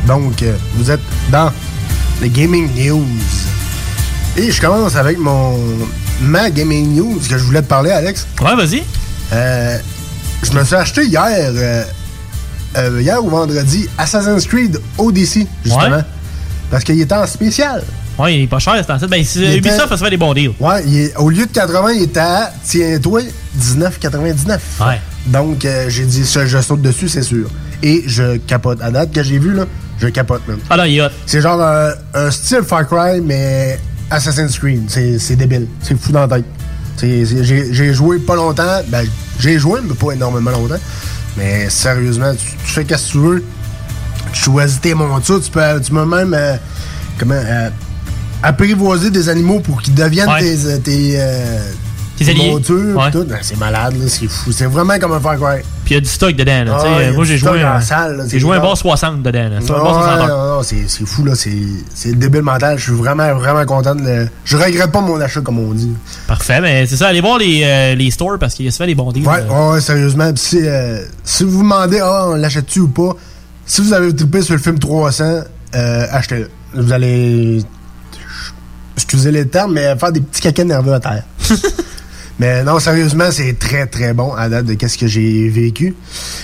[0.09, 1.53] Donc, euh, vous êtes dans
[2.21, 3.05] les Gaming News.
[4.37, 5.59] Et je commence avec mon
[6.21, 8.27] ma gaming news que je voulais te parler, Alex.
[8.41, 8.83] Ouais, vas-y.
[9.33, 9.79] Euh,
[10.43, 11.85] je me suis acheté hier, euh,
[12.77, 15.97] euh, hier ou vendredi, Assassin's Creed Odyssey, justement.
[15.97, 16.03] Ouais.
[16.71, 17.85] Parce qu'il était en spécial.
[18.19, 19.07] Ouais, il est pas cher, c'est en fait.
[19.07, 20.53] Ben, si- Il était- Ubisoft va se faire des bons deals.
[20.59, 23.21] Ouais, il est- au lieu de 80, il était à, tiens-toi,
[23.55, 24.61] 19,99.
[24.81, 25.01] Ouais.
[25.27, 27.49] Donc, j'ai dit, ça, je saute dessus, c'est sûr.
[27.83, 28.81] Et je capote.
[28.83, 29.65] À date que j'ai vu, là,
[29.99, 30.59] je capote même.
[30.71, 31.09] Ah non, il hot.
[31.27, 33.79] C'est genre un, un style Far Cry, mais
[34.11, 34.85] Assassin's Creed.
[34.89, 35.67] C'est c'est débile.
[35.83, 36.45] C'est fou dans la tête.
[37.01, 38.81] J'ai joué pas longtemps.
[38.89, 39.07] Ben,
[39.39, 40.81] j'ai joué, mais pas énormément longtemps.
[41.37, 43.45] Mais sérieusement, tu, tu fais qu'est-ce que tu veux.
[44.33, 45.41] Tu choisis tes montures.
[45.41, 46.57] Tu peux, tu peux même euh,
[47.19, 47.71] comment, euh,
[48.43, 50.41] apprivoiser des animaux pour qu'ils deviennent Ouais.
[50.41, 51.59] tes, euh, tes, euh,
[52.17, 52.25] Tes.
[52.35, 53.11] Ouais.
[53.13, 54.51] Ben, c'est malade, là, c'est fou.
[54.51, 55.63] C'est vraiment comme un Far Cry.
[55.89, 56.65] Puis il y a du stock dedans.
[56.65, 59.49] Là, Ah, y a moi, j'ai joué, un- salle, j'ai joué un bon 60 dedans.
[59.49, 59.57] là.
[59.63, 61.35] C'est un Non, bon 60 ouais, non, non, c'est c'est fou, là.
[61.35, 61.57] C'est
[61.95, 62.77] c'est débile mental.
[62.77, 64.29] Je suis vraiment, vraiment content de le.
[64.45, 65.91] Je regrette pas mon achat, comme on dit.
[66.27, 67.09] Parfait, mais c'est ça.
[67.09, 69.27] Allez voir les, euh, les stores parce qu'il se fait des bons deals.
[69.27, 70.31] Ouais, ouais, sérieusement.
[70.35, 73.15] Pis si, euh, si vous vous demandez, ah, on l'achète-tu ou pas,
[73.65, 75.25] si vous avez trippé sur le film 300,
[75.75, 76.51] euh, achetez-le.
[76.75, 77.63] Vous allez.
[78.95, 81.23] Excusez les termes, mais faire des petits caca nerveux à terre.
[82.39, 85.95] mais non, sérieusement, c'est très, très bon à date de qu'est-ce que j'ai vécu.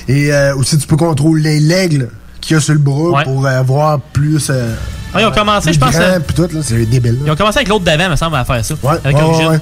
[0.09, 2.11] Et euh, aussi, tu peux contrôler l'aigle
[2.41, 3.25] qu'il y a sur le bras Ouais.
[3.25, 4.49] pour euh, voir plus.
[4.51, 4.75] euh,
[5.15, 5.95] Ouais, ils ont commencé, je pense.
[5.97, 7.19] euh, tout, là, c'est débile.
[7.25, 8.75] Ils ont commencé avec l'autre d'avant, me semble, à faire ça.
[8.83, 9.47] Ouais, avec ouais, Origin.
[9.49, 9.61] ouais, ouais.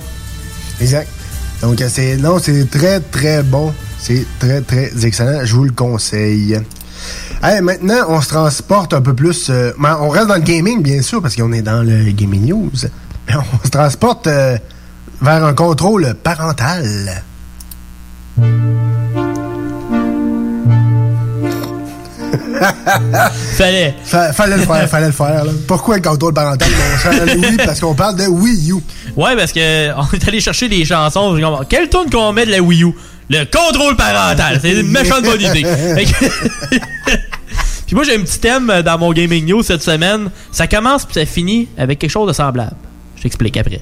[0.80, 1.08] Exact.
[1.60, 3.72] Donc, euh, c'est non, c'est très, très bon.
[3.98, 5.44] C'est très, très excellent.
[5.44, 6.58] Je vous le conseille.
[7.42, 9.48] Hey, maintenant, on se transporte un peu plus.
[9.50, 12.46] euh, ben, on reste dans le gaming, bien sûr, parce qu'on est dans le gaming
[12.48, 12.70] news.
[13.28, 14.56] Mais on se transporte euh,
[15.22, 17.22] vers un contrôle parental.
[23.56, 23.94] Fallait.
[24.04, 25.44] fallait le faire, fallait le faire.
[25.44, 25.50] là.
[25.66, 27.56] Pourquoi le contrôle parental, mon cher Louis?
[27.56, 28.74] Parce qu'on parle de Wii U.
[29.16, 31.38] Ouais, parce que on est allé chercher des chansons.
[31.68, 32.92] Quelle tune qu'on met de la Wii U?
[33.30, 34.58] Le contrôle parental.
[34.60, 35.64] C'est une méchante bonne idée.
[37.86, 40.30] Puis moi, j'ai un petit thème dans mon gaming news cette semaine.
[40.50, 42.76] Ça commence puis ça finit avec quelque chose de semblable.
[43.22, 43.80] Je t'explique après.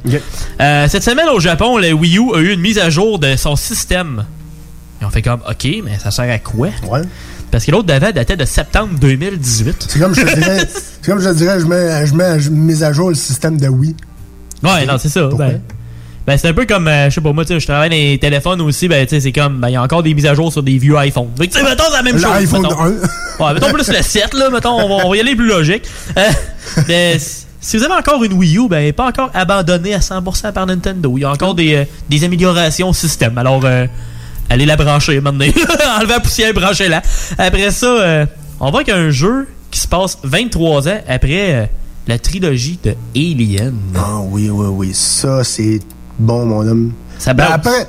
[0.61, 3.37] Euh, cette semaine au Japon, le Wii U a eu une mise à jour de
[3.37, 4.27] son système.
[5.01, 6.69] Et on fait comme, ok, mais ça sert à quoi?
[6.87, 7.01] Ouais.
[7.51, 9.87] Parce que l'autre d'avant datait de septembre 2018.
[9.89, 12.51] C'est comme je te dirais, c'est comme je te dirais, je mets, je mets je
[12.51, 13.97] mise à jour le système de Wii.
[14.63, 15.27] Ouais, non, c'est ça.
[15.29, 15.63] Ben,
[16.27, 17.97] ben, c'est un peu comme, euh, je sais pas, moi, tu sais, je travaille dans
[17.97, 20.27] les téléphones aussi, ben, tu sais, c'est comme, ben, il y a encore des mises
[20.27, 21.31] à jour sur des vieux iPhones.
[21.39, 22.31] Fait que, tu sais, mettons, c'est la même chose.
[22.31, 22.83] L'iPhone mettons.
[22.83, 22.89] 1.
[22.91, 25.85] Ouais, mettons plus le 7, là, mettons, on va, on va y aller plus logique.
[26.19, 26.29] Euh,
[26.89, 27.17] mais
[27.61, 30.53] si vous avez encore une Wii U, ben, elle n'est pas encore abandonnée à 100%
[30.53, 31.13] par Nintendo.
[31.17, 33.37] Il y a encore des, euh, des améliorations au système.
[33.39, 33.87] Alors, euh,
[34.49, 35.45] allez la brancher maintenant.
[35.99, 37.03] Enlevez la poussière, branchez-la.
[37.39, 38.27] Après ça, euh,
[38.59, 41.67] on voit qu'il y a un jeu qui se passe 23 ans après euh,
[42.07, 43.75] la trilogie de Alien.
[43.97, 44.91] Ah oui, oui, oui.
[44.93, 45.81] Ça, c'est
[46.19, 46.93] bon, mon homme.
[47.19, 47.87] Ça Ben, après,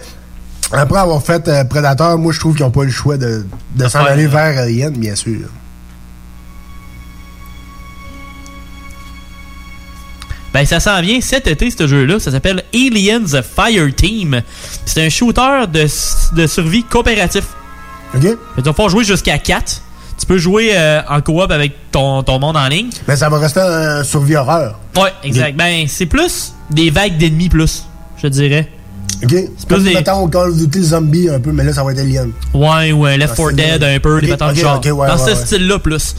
[0.71, 3.45] après avoir fait euh, Predator, moi, je trouve qu'ils n'ont pas le choix de,
[3.75, 5.49] de s'en aller vers Alien, bien sûr.
[10.53, 12.19] Ben, ça s'en vient cet été, ce jeu-là.
[12.19, 14.41] Ça s'appelle Aliens Fire Team.
[14.85, 15.87] C'est un shooter de,
[16.35, 17.45] de survie coopératif.
[18.15, 18.25] OK.
[18.57, 19.81] Vas pouvoir jouer jusqu'à 4.
[20.19, 22.89] Tu peux jouer euh, en coop avec ton, ton monde en ligne.
[23.07, 24.77] Mais ça va rester un survie horreur.
[24.95, 25.55] Ouais, exact.
[25.55, 27.85] Ben, c'est plus des vagues d'ennemis, plus,
[28.21, 28.69] je dirais.
[29.23, 29.29] OK?
[29.29, 31.99] plus Comme, des- mettons, Call of Duty Zombie un peu, mais là, ça va être
[31.99, 32.31] Alien.
[32.53, 34.61] Ouais, ou un Left Ah, 4 c'est Dead, un peu, des Ok, patentes ok, de
[34.61, 34.97] genre.
[34.99, 35.45] ouais, Dans ouais, ce ouais.
[35.45, 36.15] style-là, plus.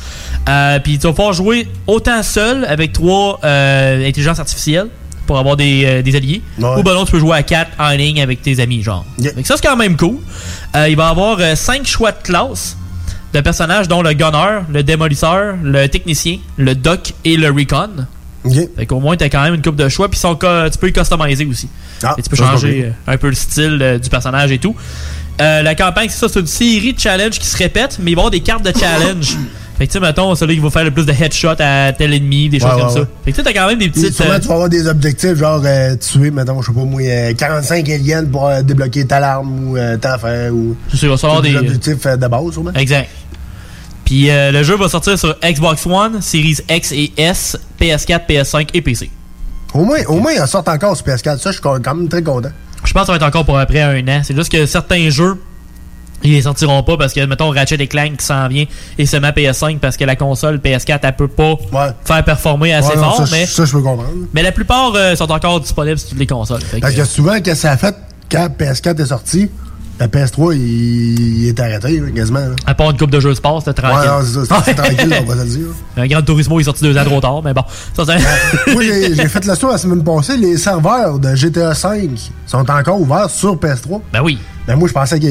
[0.49, 4.89] Euh, Puis tu vas pouvoir jouer autant seul avec trois euh, intelligences artificielles
[5.27, 6.43] pour avoir des, euh, des alliés.
[6.59, 6.69] Ouais.
[6.79, 9.05] Ou ben non, tu peux jouer à 4 en ligne avec tes amis, genre.
[9.23, 10.17] Que ça, c'est quand même cool.
[10.77, 12.77] Euh, il va y avoir 5 choix de classe
[13.33, 17.89] de personnages, dont le gunner, le démolisseur, le technicien, le doc et le recon.
[18.77, 20.09] Fait qu'au moins, t'as quand même une coupe de choix.
[20.11, 21.69] Puis tu peux les customiser aussi.
[22.03, 24.75] Ah, Et tu peux changer euh, un peu le style euh, du personnage et tout.
[25.41, 28.15] Euh, la campagne, c'est ça, c'est une série de challenges qui se répètent, mais il
[28.15, 29.37] va y avoir des cartes de challenge.
[29.79, 32.13] fait que tu sais, mettons, celui qui va faire le plus de headshots à tel
[32.13, 33.09] ennemi, des Ouais, choses comme ouais, ça.
[33.25, 34.13] Fait que tu sais, t'as quand même des Et petites.
[34.15, 37.01] Sûrement, euh, tu vas avoir des objectifs, genre euh, tuer, mettons, je sais pas moi,
[37.03, 40.53] euh, 45 aliens pour débloquer ta arme ou euh, tant faire.
[40.53, 40.77] Ou...
[40.91, 42.73] C'est ça, il va avoir des des- objectifs de base, sûrement.
[42.75, 43.09] Exact.
[44.13, 48.69] Puis euh, le jeu va sortir sur Xbox One, Series X et S, PS4, PS5
[48.75, 49.11] et PC.
[49.73, 51.39] Au moins, au moins, ils en sortent encore sur PS4.
[51.39, 52.51] Ça, je suis quand même très content.
[52.85, 54.21] Je pense que ça va être encore pour après un an.
[54.23, 55.41] C'est juste que certains jeux,
[56.23, 58.67] ils les sortiront pas parce que, mettons, Ratchet et Clank qui s'en vient
[58.99, 61.55] et seulement PS5 parce que la console PS4, elle peut pas
[62.05, 63.27] faire performer assez Ouais, non, fort.
[63.27, 64.11] ça, mais, ça, je peux comprendre.
[64.35, 66.61] mais la plupart euh, sont encore disponibles sur toutes les consoles.
[66.83, 67.97] Parce que- que souvent, qu'est-ce que ça a fait
[68.31, 69.49] quand PS4 est sorti?
[70.01, 72.41] La PS3, il, il est arrêté, là, quasiment.
[72.41, 72.57] là.
[72.67, 74.11] À part une coupe de jeux de sport, c'était tranquille.
[74.11, 75.67] Ouais, c'est tranquille, on va se le dire.
[75.97, 77.63] Un Grand Turismo est sorti deux ans trop tard, mais bon.
[77.95, 78.05] Ça,
[78.73, 80.37] Moi, j'ai fait le tour la semaine passée.
[80.37, 82.11] Les serveurs de GTA V
[82.47, 84.01] sont encore ouverts sur PS3.
[84.13, 84.39] Ben oui.
[84.67, 85.27] Ben moi, je pensais que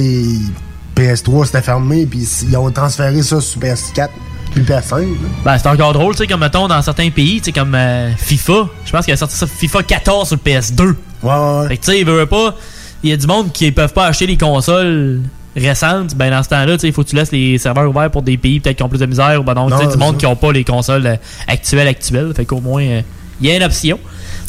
[0.96, 4.10] PS3 c'était fermé, puis ils ont transféré ça sur PS4,
[4.54, 5.00] puis PS5.
[5.00, 5.06] là.
[5.44, 8.12] Ben, c'est encore drôle, tu sais, comme mettons dans certains pays, tu sais, comme euh,
[8.16, 8.68] FIFA.
[8.86, 10.82] Je pense qu'il a sorti ça FIFA 14 sur PS2.
[10.84, 10.94] Ouais,
[11.24, 11.68] ouais, ouais.
[11.70, 12.56] Fait que, tu sais, il veut pas.
[13.04, 15.22] Il y a du monde qui peuvent pas acheter les consoles
[15.56, 16.16] récentes.
[16.16, 18.22] Ben, dans ce temps-là, tu sais, il faut que tu laisses les serveurs ouverts pour
[18.22, 19.40] des pays peut-être qui ont plus de misère.
[19.40, 21.16] Ou ben, donc, Non, du monde qui ont pas les consoles euh,
[21.48, 22.34] actuelles, actuelles.
[22.36, 23.02] Fait qu'au moins, euh,
[23.40, 24.00] il y a une option.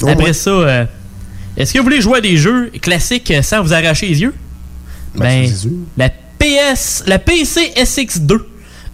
[0.02, 0.84] Au Après ça, euh,
[1.56, 4.34] est-ce que vous voulez jouer à des jeux classiques sans vous arracher les yeux?
[5.14, 5.70] Ben, sûr.
[5.96, 8.38] la PS, la PC SX2,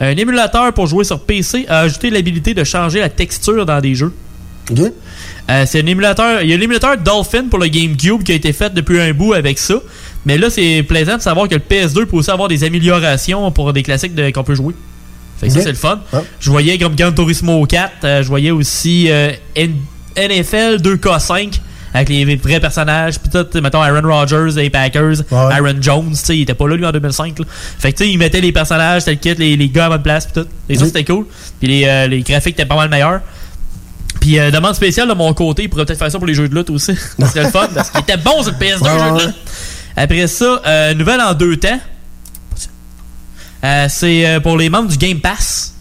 [0.00, 3.94] un émulateur pour jouer sur PC, a ajouté l'habilité de changer la texture dans des
[3.94, 4.12] jeux.
[5.50, 6.42] Euh, c'est un émulateur.
[6.42, 9.32] Il y a l'émulateur Dolphin pour le GameCube qui a été fait depuis un bout
[9.34, 9.76] avec ça.
[10.26, 13.72] Mais là, c'est plaisant de savoir que le PS2 peut aussi avoir des améliorations pour
[13.72, 14.74] des classiques de- qu'on peut jouer.
[15.40, 16.00] Fait que ça, c'est le fun.
[16.40, 19.30] Je voyais comme Gran Turismo 4, euh, je voyais aussi euh,
[20.16, 21.60] NFL 2K5
[21.94, 23.18] avec les vrais personnages.
[23.18, 25.14] Puis tout, mettons Aaron Rodgers, les Packers,
[25.50, 27.38] Aaron Jones, tu sais, il était pas là lui en 2005.
[27.38, 27.44] là.
[27.78, 30.02] Fait que tu sais, ils mettaient les personnages, tel kit, les, les gars à bonne
[30.02, 30.48] place, puis tout.
[30.68, 31.24] Et ça, c'était cool.
[31.60, 33.20] Puis les, euh, les graphiques étaient pas mal meilleurs.
[34.20, 36.48] Puis euh, demande spéciale de mon côté, il pourrait peut-être faire ça pour les jeux
[36.48, 36.94] de lutte aussi.
[37.26, 39.36] C'était le fun parce qu'il était bon sur le PS2 Ouais, le jeu de lutte.
[39.96, 41.80] Après ça, euh, nouvelle en deux temps.
[43.64, 45.74] Euh, c'est euh, pour les membres du Game Pass.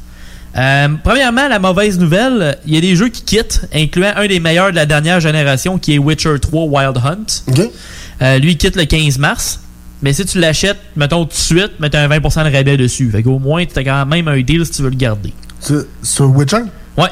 [1.04, 4.72] Premièrement, la mauvaise nouvelle, il y a des jeux qui quittent, incluant un des meilleurs
[4.72, 7.44] de la dernière génération qui est Witcher 3 Wild Hunt.
[8.40, 9.60] Lui, il quitte le 15 mars.
[10.02, 13.12] Mais si tu l'achètes, mettons tout de suite, t'as un 20% de rabais dessus.
[13.12, 15.32] Fait qu'au moins, t'as quand même un deal si tu veux le garder.
[16.02, 16.64] Sur Witcher?
[16.98, 17.10] Ouais.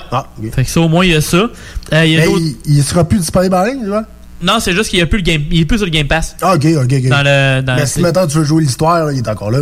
[0.51, 1.37] Fait que ça, au moins, il y a ça.
[1.37, 4.03] Euh, il y a Mais d'autres- il, il sera plus disponible en ligne, tu vois?
[4.41, 6.35] Non, c'est juste qu'il a plus le game, il est plus sur le Game Pass.
[6.41, 7.07] Ah, ok, ok, ok.
[7.09, 9.59] Dans le, dans Mais si maintenant tu veux jouer l'histoire, il est encore là.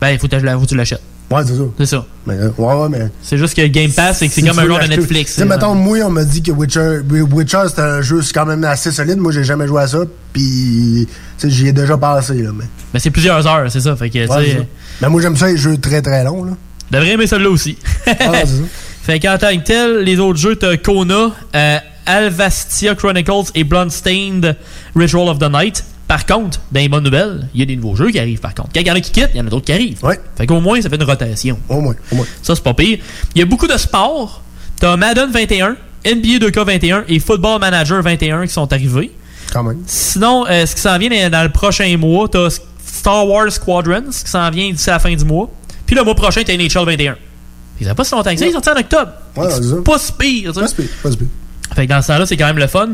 [0.00, 0.36] Ben, il faut, que
[0.66, 1.02] tu- l'achètes.
[1.30, 1.62] Ouais, c'est ça.
[1.78, 2.04] C'est ça.
[2.26, 3.08] Mais, euh, ouais, ouais, mais.
[3.22, 5.34] C'est juste que le Game Pass, c'est que c'est comme un genre de Netflix.
[5.34, 8.46] Tu sais, mettons, moi, on m'a dit que Witcher, Witcher c'était un jeu c'est quand
[8.46, 9.18] même assez solide.
[9.18, 9.98] Moi, j'ai jamais joué à ça.
[10.32, 12.50] Puis, tu sais, j'y ai déjà passé, là.
[12.52, 13.94] Mais, Ben, c'est plusieurs heures, c'est ça.
[13.96, 14.66] Fait que, tu sais, c'est
[15.02, 16.52] mais moi, j'aime ça, les jeux très très longs, là.
[16.90, 17.76] devrais aimer celui-là aussi.
[18.06, 18.52] Ah, c'est ça.
[19.02, 24.56] Fait qu'en tant que tel, les autres jeux, t'as Kona, euh, Alvastia Chronicles et Bloodstained
[24.94, 25.84] Ritual of the Night.
[26.06, 28.52] Par contre, dans les bonnes nouvelles, il y a des nouveaux jeux qui arrivent par
[28.54, 28.70] contre.
[28.74, 29.98] Quand il y en a qui quittent, il y en a d'autres qui arrivent.
[30.36, 31.58] Fait qu'au moins, ça fait une rotation.
[31.68, 32.26] Au moins, au moins.
[32.42, 32.98] Ça, c'est pas pire.
[33.34, 34.42] Il y a beaucoup de sports.
[34.80, 39.12] T'as Madden 21, NBA 2K21 et Football Manager 21 qui sont arrivés.
[39.52, 39.82] Quand même.
[39.86, 42.48] Sinon, euh, ce qui s'en vient dans, dans le prochain mois, t'as
[42.84, 45.48] Star Wars Squadrons qui s'en vient d'ici la fin du mois.
[45.86, 47.16] Puis le mois prochain, t'as NHL 21.
[47.80, 49.12] Ils n'ont pas si longtemps que ça, ils sont sortis en octobre.
[49.36, 50.52] Ouais, C'est pas si pire.
[50.52, 51.26] Pas si pire, pas si pire.
[51.74, 52.90] Fait que dans ce temps-là, c'est quand même le fun.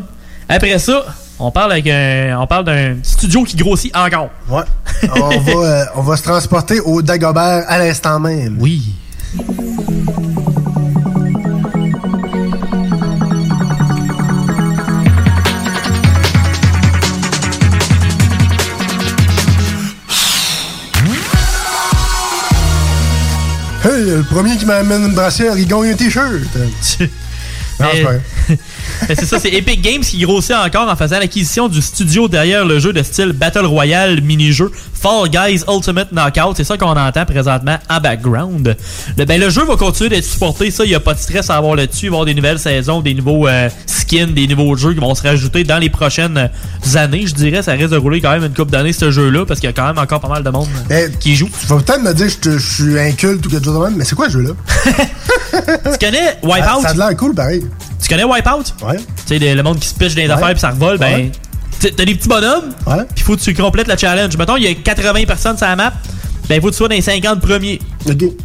[0.49, 1.05] Après ça,
[1.39, 4.31] on parle avec un, on parle d'un studio qui grossit encore.
[4.49, 4.63] Ouais.
[5.15, 8.57] on, va, euh, on va se transporter au Dagobert à l'instant même.
[8.61, 8.95] Oui.
[24.16, 26.26] Le premier qui m'amène une brassière, il gagne un t-shirt.
[27.78, 28.20] Non, c'est pas vrai.
[29.09, 32.65] Mais c'est ça, c'est Epic Games qui grossit encore en faisant l'acquisition du studio derrière
[32.65, 36.57] le jeu de style Battle Royale mini-jeu Fall Guys Ultimate Knockout.
[36.57, 38.77] C'est ça qu'on entend présentement en background.
[39.17, 40.71] Le, ben, le jeu va continuer d'être supporté.
[40.71, 42.07] Ça, il n'y a pas de stress à avoir là-dessus.
[42.07, 45.01] Il va y avoir des nouvelles saisons, des nouveaux euh, skins, des nouveaux jeux qui
[45.01, 47.27] vont se rajouter dans les prochaines euh, années.
[47.27, 49.69] Je dirais, ça risque de rouler quand même une coupe d'années, ce jeu-là, parce qu'il
[49.69, 51.49] y a quand même encore pas mal de monde euh, qui joue.
[51.61, 54.05] Tu vas peut-être me dire que je suis inculte ou quelque chose de même, mais
[54.05, 54.51] c'est quoi ce jeu-là?
[55.93, 56.83] tu connais Wipeout?
[56.83, 57.65] Ça, ça a l'air cool, pareil.
[58.02, 58.64] Tu connais Wipeout?
[58.86, 58.97] Ouais.
[59.27, 60.32] Tu sais, le, monde qui se pitch dans les Ouais.
[60.35, 61.14] affaires puis ça revole, ben.
[61.14, 61.32] Ouais.
[61.81, 63.05] t'as- des petits bonhommes, Ouais.
[63.14, 64.36] puis faut que tu complètes le challenge.
[64.36, 65.93] Mettons, il y a 80 personnes sur la map,
[66.48, 67.78] ben faut que tu sois dans les 50 premiers.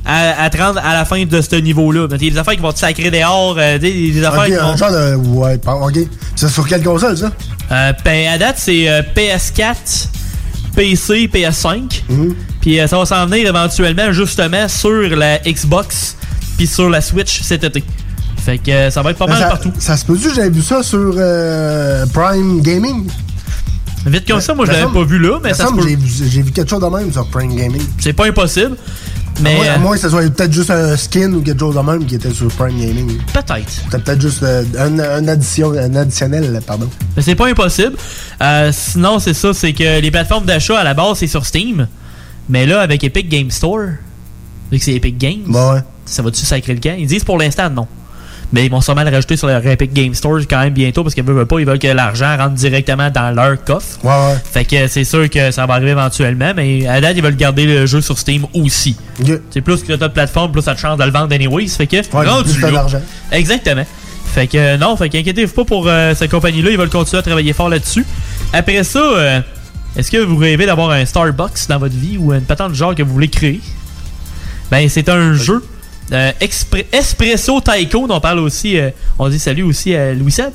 [0.06, 2.07] À, à 30 à la fin de ce niveau-là.
[2.11, 4.52] Il y a des affaires qui vont te sacrer dehors, euh, des, des affaires qui
[4.53, 4.61] vont.
[4.64, 5.15] un genre de.
[5.15, 5.99] Ouais, ok.
[6.36, 7.32] C'est sur quelle console, ça?
[7.72, 10.07] Euh, ben, à date, c'est euh, PS4,
[10.76, 12.03] PC, PS5.
[12.10, 12.36] Mhm.
[12.61, 16.15] Puis euh, ça va s'en venir éventuellement, justement, sur la Xbox,
[16.57, 17.84] puis sur la Switch cet été.
[18.44, 19.72] Fait que euh, ça va être pas Mais mal ça, partout.
[19.78, 20.30] Ça se peut-tu?
[20.30, 23.08] Que j'avais vu ça sur euh, Prime Gaming?
[24.06, 25.88] Vite comme ça, moi, je Me l'avais pas vu là, mais ça se peut.
[25.88, 27.82] J'ai vu- quelque chose de même sur Prime Gaming.
[28.00, 28.76] C'est pas impossible.
[29.42, 31.60] Mais à, moins, à euh, moins que ce soit peut-être juste un skin ou quelque
[31.60, 33.18] chose de même qui était sur Prime Gaming.
[33.32, 33.70] peut-être.
[33.70, 36.90] C'était peut-être juste euh, un, un addition, un additionnel, pardon.
[37.16, 37.94] Mais c'est pas impossible.
[38.42, 41.88] Euh, sinon, c'est ça, c'est que les plateformes d'achat à la base, c'est sur Steam.
[42.50, 43.82] Mais là, avec Epic Game Store,
[44.72, 45.82] vu que c'est Epic Games, ouais.
[46.06, 46.96] ça va-tu sacrer le camp?
[46.98, 47.88] Ils disent pour l'instant non.
[48.53, 51.15] Mais ils vont sûrement le rajouter sur leur Epic Game Store quand même bientôt parce
[51.15, 53.98] qu'ils veulent pas, ils veulent que l'argent rentre directement dans leur coffre.
[54.03, 54.38] Ouais, ouais.
[54.44, 57.65] Fait que c'est sûr que ça va arriver éventuellement, mais à date, ils veulent garder
[57.65, 58.98] le jeu sur Steam aussi.
[59.52, 61.68] C'est plus que de plateforme, plus ça te chance de le vendre anyways.
[61.69, 62.72] Fait que, plus là.
[62.72, 63.02] d'argent.
[63.32, 63.86] Exactement.
[64.34, 67.23] Fait que euh, non, fait qu'inquiétez-vous pas pour euh, cette compagnie-là, ils veulent continuer à
[67.23, 68.06] travailler fort là-dessus.
[68.53, 69.41] Après ça, euh,
[69.98, 72.95] est-ce que vous rêvez d'avoir un Starbucks dans votre vie ou une patente de genre
[72.95, 73.60] que vous voulez créer?
[74.72, 75.61] Ben, c'est un jeu.
[76.12, 78.90] Euh, Expre- Espresso Tycoon, on parle aussi, euh,
[79.20, 80.52] on dit salut aussi à Louis Seb.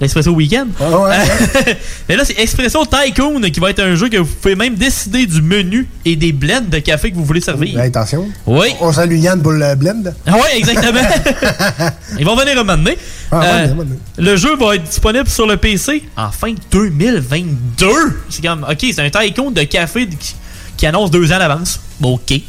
[0.00, 0.68] L'Espresso Weekend.
[2.08, 5.26] Mais là, c'est Espresso Tycoon qui va être un jeu que vous pouvez même décider
[5.26, 7.74] du menu et des blends de café que vous voulez servir.
[7.74, 8.28] Ben, attention.
[8.46, 8.68] Oui.
[8.80, 10.04] On salue Yann pour le blend.
[10.28, 11.00] Ah ouais, exactement.
[12.20, 12.96] Ils vont venir un moment donné.
[13.32, 13.98] Ah, ouais, Euh, un moment donné.
[14.16, 17.88] le jeu va être disponible sur le PC en fin 2022.
[18.30, 20.36] C'est comme, ok, c'est un tycoon de café qui,
[20.76, 21.80] qui annonce deux ans d'avance.
[21.98, 22.40] Bon, ok.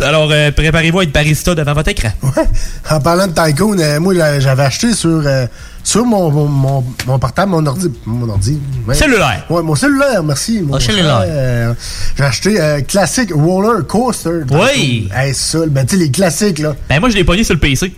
[0.00, 2.10] Alors, euh, préparez-vous à être barista devant votre écran.
[2.90, 5.46] En parlant de Tycoon, euh, moi, j'a- j'avais acheté sur, euh,
[5.82, 7.90] sur mon, mon, mon, mon portable, mon ordi.
[8.04, 8.58] Mon ordi.
[8.86, 8.94] ouais.
[8.94, 9.44] Cellulaire.
[9.48, 10.60] Ouais, mon cellulaire, merci.
[10.60, 11.74] Mon Ah, cellulaire.
[12.16, 14.40] J'ai acheté Classic Roller Coaster.
[14.50, 15.08] Oui.
[15.14, 16.74] Hey, ça, ben, tu sais, les classiques, là.
[16.88, 17.92] Ben, moi, je l'ai pogné sur le PC.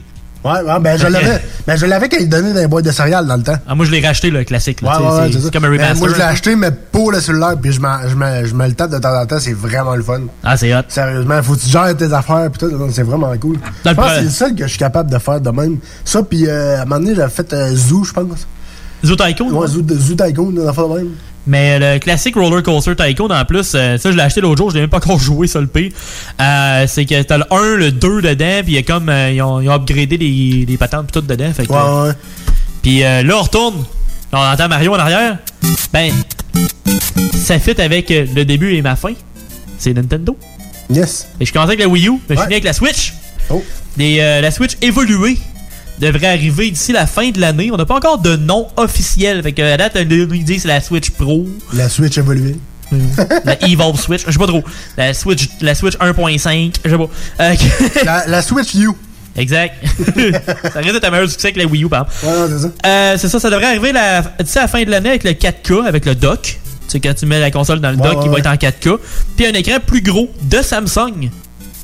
[0.45, 1.43] Ouais, ouais, ben, je l'avais.
[1.67, 3.57] Ben, je l'avais quand il donnait dans les boîtes de céréales dans le temps.
[3.67, 4.81] Ah, moi, je l'ai racheté, le classique.
[4.83, 5.97] là, Ouais, ouais, c'est- comme un Ben, remaster.
[5.99, 8.73] moi, je l'ai acheté, mais pour le cellulaire, puis je, je, me, je me le
[8.75, 10.21] tape de temps en temps, c'est vraiment le fun.
[10.45, 10.83] Ah, c'est hot.
[10.89, 13.59] Sérieusement, faut que tu gères tes affaires, puis tout, c'est vraiment cool.
[13.85, 15.79] Je pense que c'est le seul que je suis capable de faire de même.
[16.05, 18.47] Ça, puis euh, à un moment donné, j'avais fait euh, Zoo, je pense.
[19.05, 19.51] Zoo Tycoon?
[19.53, 21.09] Ouais, Zoo, Zoo Tycoon, une affaire de même.
[21.49, 24.71] Mais le classique Roller Coaster Tycoon, en plus, euh, ça, je l'ai acheté l'autre jour,
[24.71, 25.93] je l'ai même pas encore joué sur le P.
[26.41, 29.33] Euh, c'est que t'as le 1, le 2 dedans, puis il y a comme, euh,
[29.33, 31.53] ils, ont, ils ont upgradé les, les patentes pis tout dedans.
[31.53, 32.13] Fait que, Ouais, ouais.
[32.83, 33.85] Puis euh, là, on retourne.
[34.33, 35.39] Là, on entend Mario en arrière.
[35.93, 36.13] Ben,
[37.33, 39.15] ça fit avec le début et ma fin.
[39.79, 40.37] C'est Nintendo.
[40.91, 41.29] Yes.
[41.41, 43.15] Et je commençais avec la Wii U, mais je finis avec la Switch.
[43.51, 43.63] Oh.
[43.99, 45.39] Et, euh, la Switch évoluée
[45.99, 47.71] devrait arriver d'ici la fin de l'année.
[47.73, 49.43] On n'a pas encore de nom officiel.
[49.43, 51.47] Fait que à date, disent c'est la Switch Pro.
[51.73, 52.57] La Switch évoluée.
[53.45, 54.65] la Evolve Switch, je sais pas trop.
[54.97, 57.09] La Switch, la Switch 1.5, je sais pas.
[57.41, 57.55] Euh,
[58.05, 58.91] la, la Switch U.
[59.37, 59.75] Exact.
[60.73, 62.27] ça risque d'être un meilleur succès que la Wii U, par exemple.
[62.27, 62.73] Ouais, c'est ça.
[62.87, 63.93] Euh, c'est ça, ça devrait arriver
[64.41, 66.59] d'ici à la fin de l'année avec le 4K, avec le dock.
[66.89, 68.99] C'est quand tu mets la console dans le dock, ouais, il va être en 4K.
[69.37, 71.31] Puis un écran plus gros de Samsung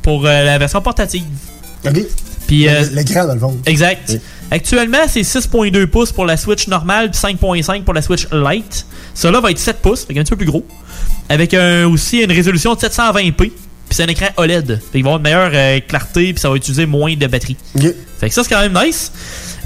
[0.02, 1.22] pour euh, la version portative.
[1.86, 1.98] OK.
[2.46, 3.58] Puis, euh, L'écran, dans le fond.
[3.66, 4.18] Exact.
[4.50, 8.86] Actuellement, c'est 6.2 pouces pour la Switch normale, puis 5.5 pour la Switch Lite.
[9.24, 10.64] Là va être 7 pouces, fait un petit peu plus gros.
[11.28, 13.32] Avec un- aussi une résolution de 720p.
[13.86, 14.76] Puis c'est un écran OLED.
[14.80, 17.56] Fait qu'il va avoir une meilleure euh, clarté, puis ça va utiliser moins de batterie.
[18.18, 19.10] Fait que ça, c'est quand même nice.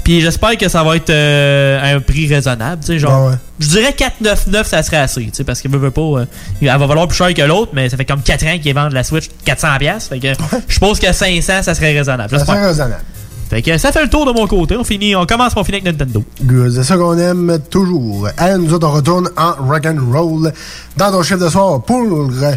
[0.03, 2.81] Puis j'espère que ça va être euh, à un prix raisonnable.
[2.81, 3.35] tu sais, Genre, ouais.
[3.59, 5.21] Je dirais 499, ça serait assez.
[5.25, 6.01] tu sais, Parce qu'elle veut, veut pas.
[6.01, 6.25] euh,
[6.61, 8.93] elle va valoir plus cher que l'autre, mais ça fait comme 4 ans qu'ils vendent
[8.93, 10.07] la Switch 400$.
[10.09, 10.27] Fait que
[10.67, 12.29] je suppose que 500, ça serait raisonnable.
[12.37, 13.03] Ça serait raisonnable.
[13.49, 14.75] Fait que ça fait le tour de mon côté.
[14.77, 16.23] On finit, on commence pour finir avec Nintendo.
[16.43, 16.71] Good.
[16.75, 18.27] C'est ça qu'on aime toujours.
[18.37, 20.51] Allez, nous autres, on retourne en rock and roll
[20.97, 22.55] dans ton chiffre de soir pour euh,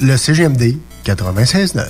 [0.00, 1.82] le CGMD 96.9.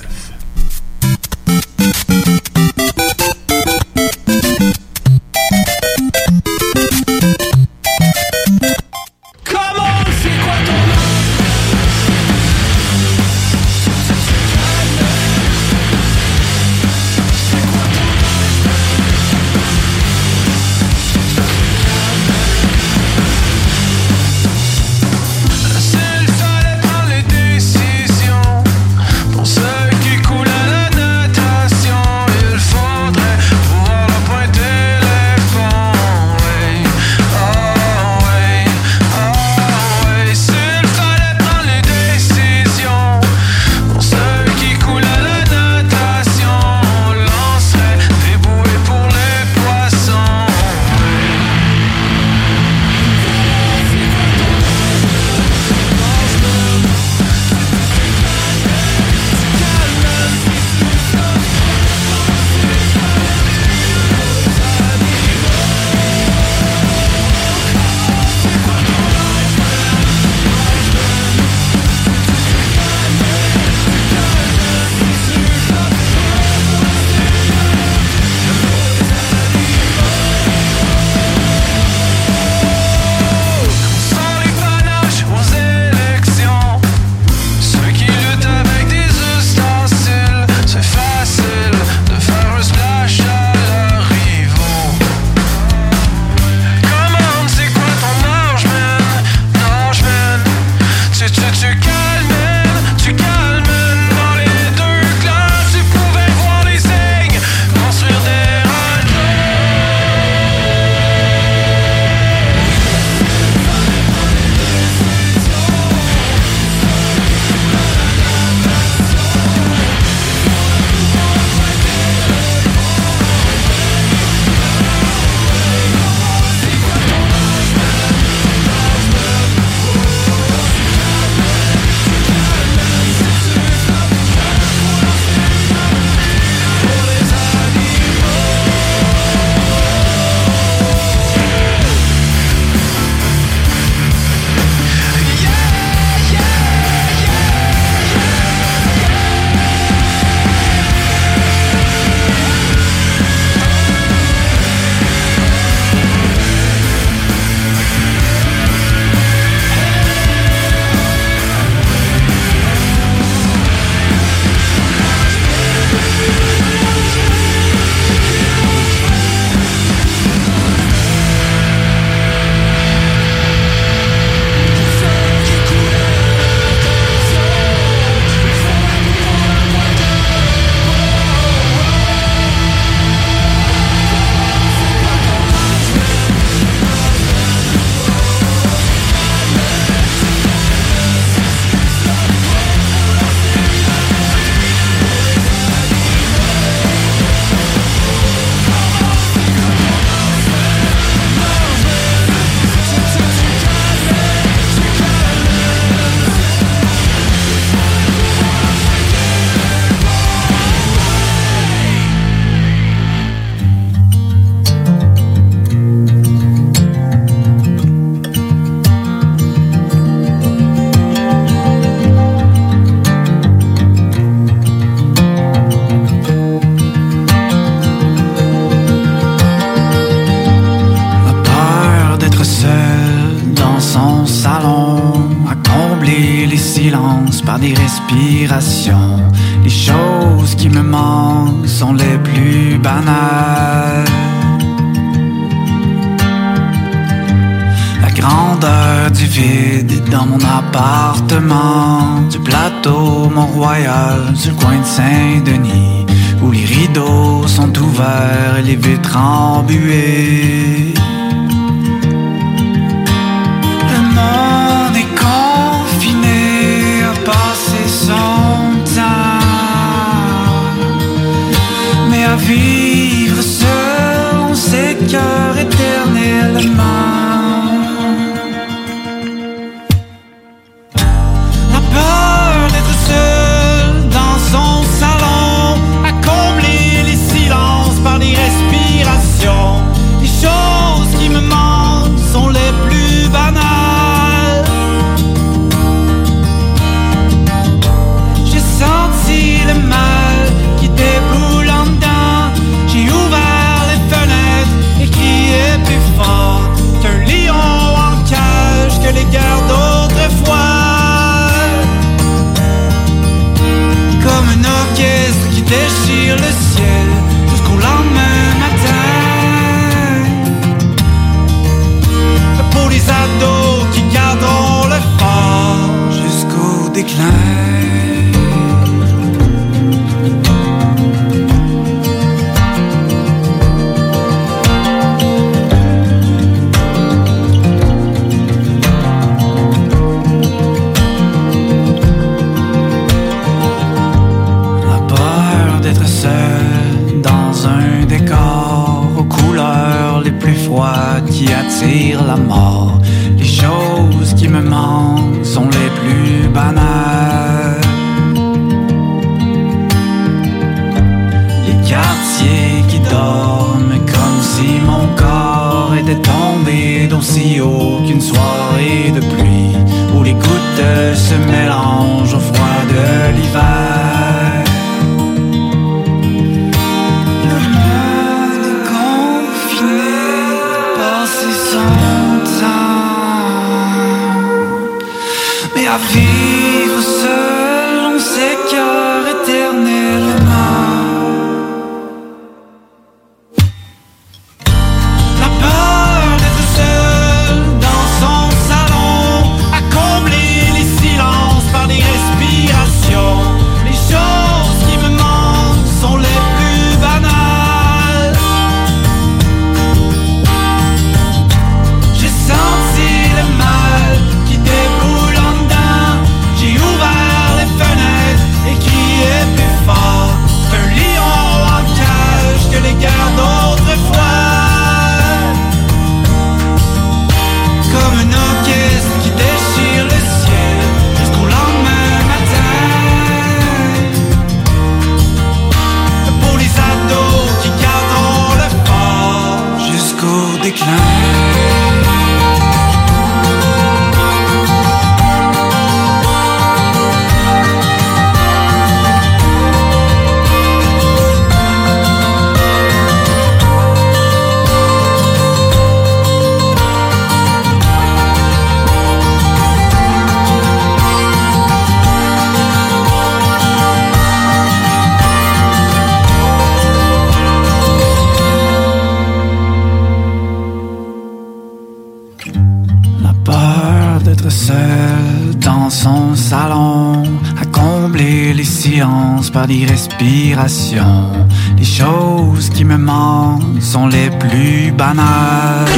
[259.15, 260.30] embuée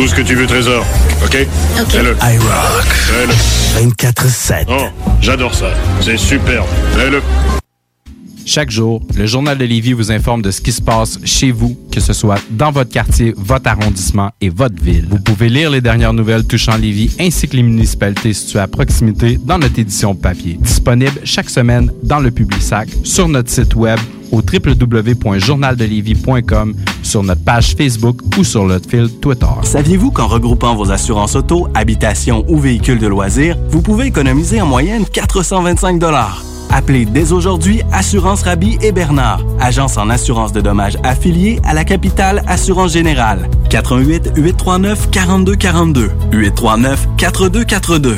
[0.03, 0.85] Tout ce que tu veux, trésor.
[1.23, 1.47] OK?
[1.81, 1.93] OK.
[1.93, 2.11] le.
[2.21, 2.83] I rock.
[2.83, 3.87] Fais-le.
[3.87, 4.65] 24-7.
[4.67, 4.87] Oh,
[5.21, 5.67] j'adore ça.
[6.01, 6.65] C'est superbe.
[6.97, 7.21] Fais-le.
[8.45, 11.77] Chaque jour, le Journal de Lévis vous informe de ce qui se passe chez vous,
[11.89, 15.07] que ce soit dans votre quartier, votre arrondissement et votre ville.
[15.09, 19.39] Vous pouvez lire les dernières nouvelles touchant Lévis ainsi que les municipalités situées à proximité
[19.41, 20.57] dans notre édition papier.
[20.59, 24.01] Disponible chaque semaine dans le Publisac, sur notre site web
[24.33, 29.45] au www.journaldelévis.com sur notre page Facebook ou sur notre fil Twitter.
[29.63, 34.65] Saviez-vous qu'en regroupant vos assurances auto, habitation ou véhicules de loisirs, vous pouvez économiser en
[34.65, 35.99] moyenne 425
[36.69, 41.83] Appelez dès aujourd'hui Assurance Rabi et Bernard, agence en assurance de dommages affiliée à la
[41.85, 43.47] capitale Assurance Générale.
[43.69, 48.17] 88 839 4242 839 4242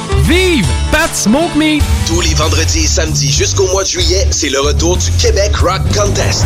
[0.23, 1.83] Vive Pat Smoke Meat!
[2.05, 5.81] Tous les vendredis et samedis jusqu'au mois de juillet, c'est le retour du Québec Rock
[5.95, 6.45] Contest.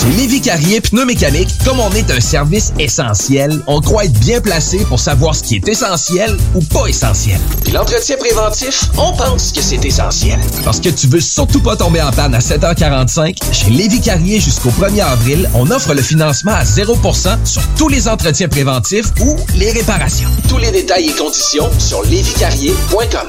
[0.00, 4.78] Chez Lévi Carrier Pneumécanique, comme on est un service essentiel, on croit être bien placé
[4.86, 7.38] pour savoir ce qui est essentiel ou pas essentiel.
[7.62, 10.40] Puis l'entretien préventif, on pense que c'est essentiel.
[10.64, 14.70] Parce que tu veux surtout pas tomber en panne à 7h45, chez Lévi Carrier jusqu'au
[14.70, 19.70] 1er avril, on offre le financement à 0% sur tous les entretiens préventifs ou les
[19.70, 20.30] réparations.
[20.48, 23.28] Tous les détails et conditions sur lévicarrier.com.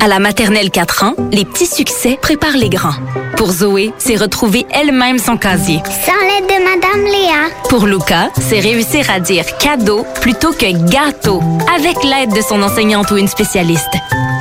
[0.00, 2.94] À la maternelle 4 ans, les petits succès préparent les grands.
[3.36, 5.82] Pour Zoé, c'est retrouver elle-même son casier.
[6.06, 7.68] Sans l'aide de Madame Léa.
[7.68, 11.42] Pour Luca, c'est réussir à dire cadeau plutôt que gâteau,
[11.74, 13.92] avec l'aide de son enseignante ou une spécialiste.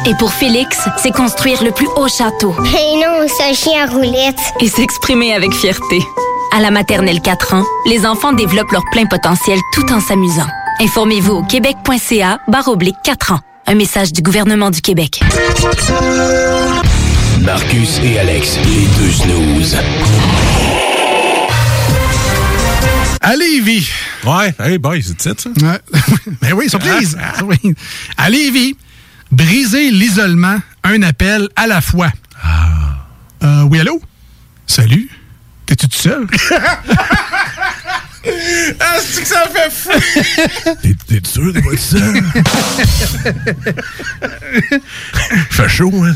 [0.06, 2.54] Et pour Félix, c'est construire le plus haut château.
[2.64, 4.40] Et non, un chien roulette.
[4.62, 6.02] Et s'exprimer avec fierté.
[6.56, 10.48] À la maternelle 4 ans, les enfants développent leur plein potentiel tout en s'amusant.
[10.82, 13.40] Informez-vous au québec.ca barre oblique 4 ans.
[13.68, 15.20] Un message du gouvernement du Québec.
[17.42, 19.78] Marcus et Alex, les deux snooze.
[23.22, 23.90] À Lévis.
[24.26, 25.50] Ouais, hey boy, c'est ça, ça?
[25.50, 25.80] Ouais.
[26.42, 27.18] Ben oui, surprise.
[27.44, 27.74] Oui.
[28.18, 28.78] À Lévis,
[29.32, 32.10] briser l'isolement, un appel à la fois.
[33.44, 34.02] Euh, oui, allô?
[34.66, 35.10] Salut?
[35.66, 36.26] T'es-tu tout seul?
[38.80, 39.92] Ah, c'est que ça fait fou!
[40.82, 42.24] T'es t'es sûr de pas être seul?
[45.52, 46.14] fait chaud, hein?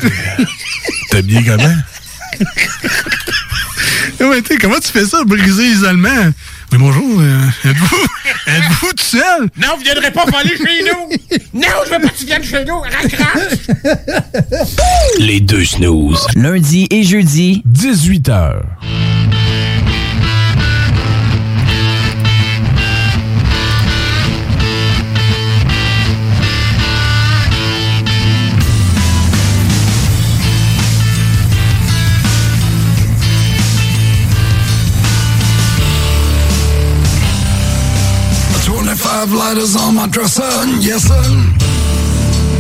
[1.12, 1.76] T'es- bien comment?
[4.20, 6.32] Ouais, t'sais, comment tu fais ça, briser l'isolement?
[6.72, 7.20] Oui, bonjour.
[7.22, 7.40] euh,
[7.70, 8.06] êtes-vous
[8.48, 9.50] êtes-vous tout seul?
[9.58, 11.40] Non, vous viendrez pas voler chez nous!
[11.60, 12.80] Non, je veux pas que tu viennes chez nous!
[12.80, 13.60] Raccroche!
[15.20, 16.26] Les deux snooze.
[16.36, 18.62] Lundi et jeudi, 18h.
[39.22, 40.42] Twenty-five lighters on my dresser,
[40.80, 41.14] yes sir.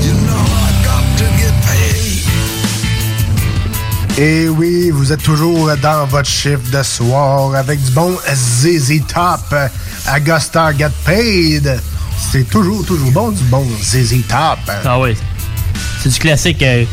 [0.06, 2.22] You know I got to get paid.
[4.20, 9.40] Et oui, vous êtes toujours dans votre chiffre de soir avec du bon ZZ Top.
[10.16, 11.82] Augusta Get Paid.
[12.32, 14.60] C'est toujours, toujours bon du bon ZZ Top.
[14.86, 15.16] Ah oui.
[16.04, 16.86] C'est du classique euh,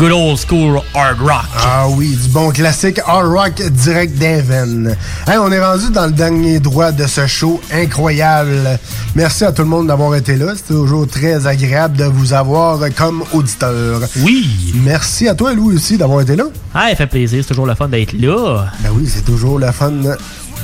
[0.00, 1.44] good old school hard rock.
[1.56, 4.96] Ah oui, du bon classique hard rock direct d'Inven.
[5.26, 8.78] Hey, on est rendu dans le dernier droit de ce show incroyable.
[9.14, 10.54] Merci à tout le monde d'avoir été là.
[10.56, 14.00] C'est toujours très agréable de vous avoir comme auditeur.
[14.22, 14.72] Oui.
[14.82, 16.44] Merci à toi, Louis, aussi, d'avoir été là.
[16.72, 17.42] Ah, fait plaisir.
[17.42, 18.68] C'est toujours le fun d'être là.
[18.82, 19.92] Ben oui, c'est toujours le fun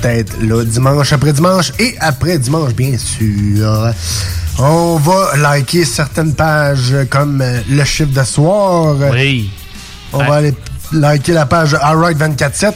[0.02, 3.92] d'être là dimanche après dimanche et après dimanche, bien sûr.
[4.58, 8.96] On va liker certaines pages comme euh, le chiffre de soir.
[9.12, 9.50] Oui.
[10.14, 10.54] On va aller
[10.92, 12.72] liker la page Alright 24-7.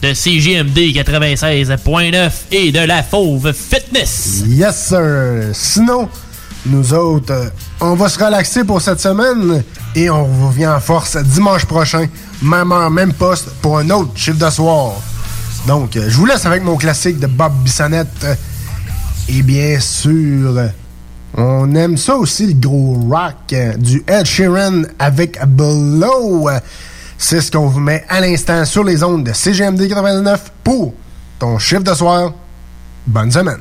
[0.00, 4.42] De CGMD 96.9 et de la Fauve Fitness.
[4.46, 5.50] Yes, sir.
[5.52, 6.08] Sinon,
[6.64, 7.48] nous autres, euh,
[7.80, 9.62] on va se relaxer pour cette semaine
[9.94, 12.06] et on revient en force dimanche prochain,
[12.40, 14.92] même heure, même poste, pour un autre chiffre de soir.
[15.66, 18.26] Donc, euh, je vous laisse avec mon classique de Bob Bissonnette.
[19.28, 20.70] Et bien sûr,
[21.36, 26.48] on aime ça aussi, le gros rock euh, du Ed Sheeran avec Blow.
[27.16, 30.92] C'est ce qu'on vous met à l'instant sur les ondes de CGMD 89 pour
[31.38, 32.32] ton chiffre de soir.
[33.06, 33.60] Bonne semaine.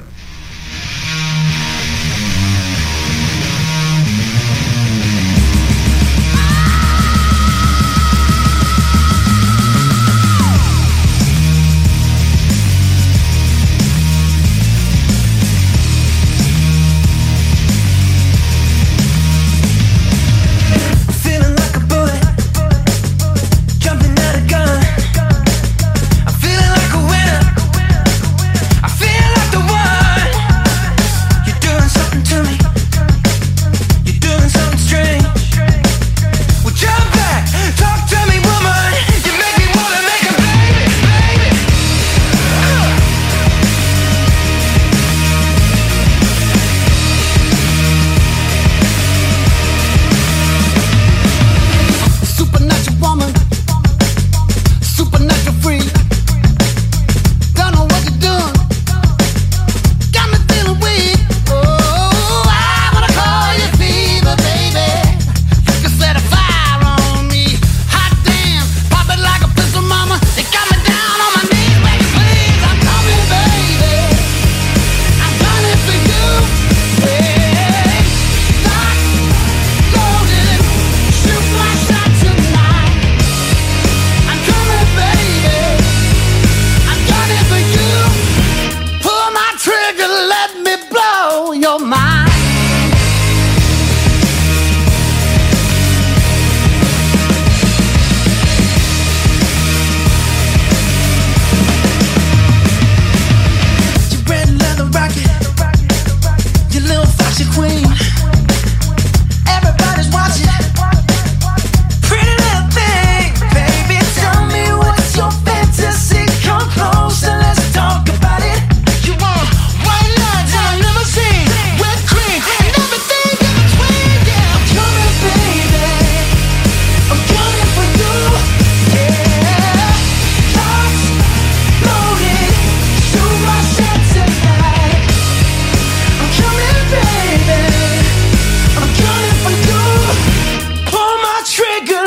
[141.52, 142.01] trigger.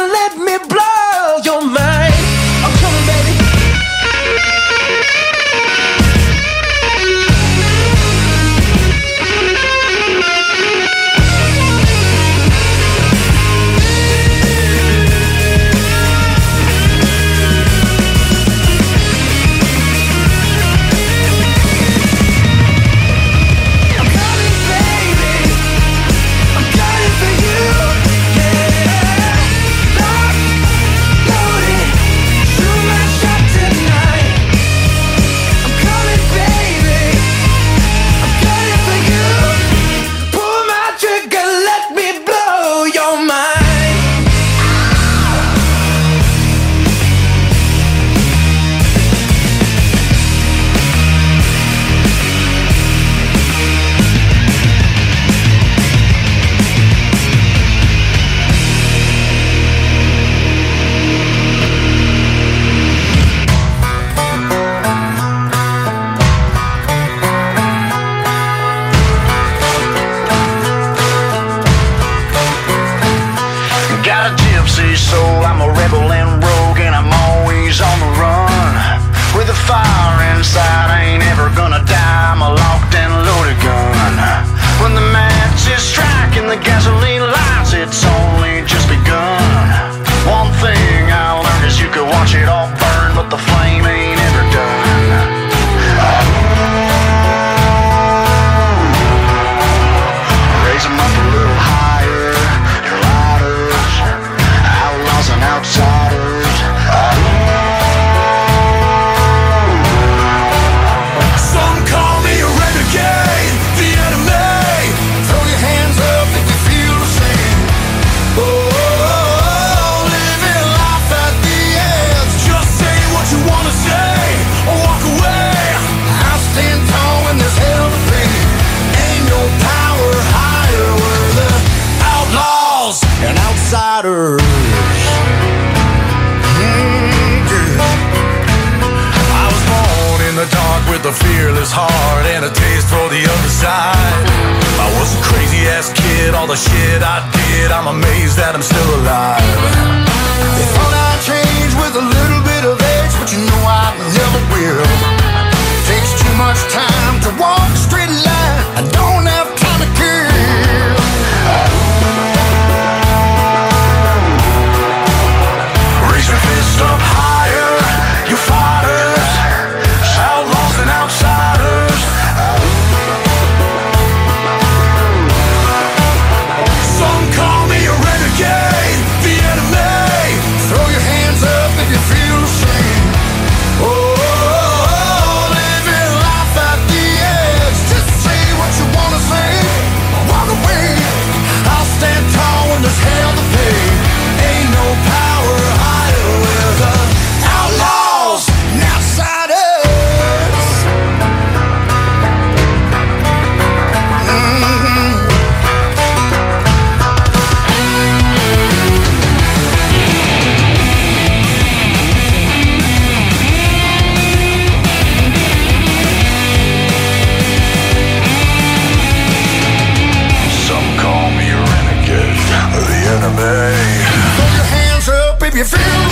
[225.55, 226.04] You feel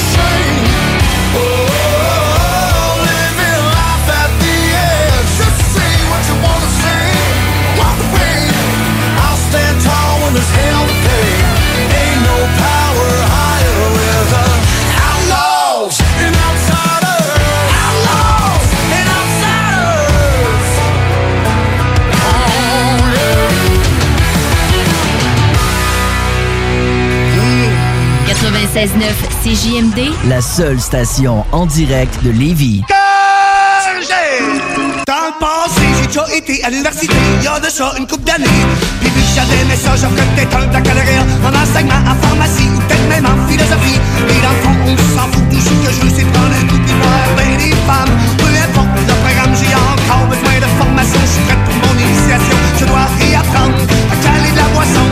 [28.83, 32.83] CJMD, La seule station en direct de Lévis.
[35.07, 38.25] Dans le passé, j'ai déjà été à l'université, il y a de ça une couple
[38.25, 38.59] d'années.
[39.01, 42.81] Puis vu que j'avais aimé ça, j'ai peut-être un baccalauréat en enseignement, en pharmacie ou
[42.81, 44.01] peut-être même en philosophie.
[44.19, 46.67] Et dans le fond, on s'en fout, tout ce que je veux, c'est prendre un
[46.67, 48.15] coup de voir ben des femmes.
[48.39, 51.21] Peu importe le programme, j'ai encore besoin de formation.
[51.23, 53.79] Je suis prêt pour mon initiation, je dois réapprendre
[54.11, 55.12] à caler de la boisson.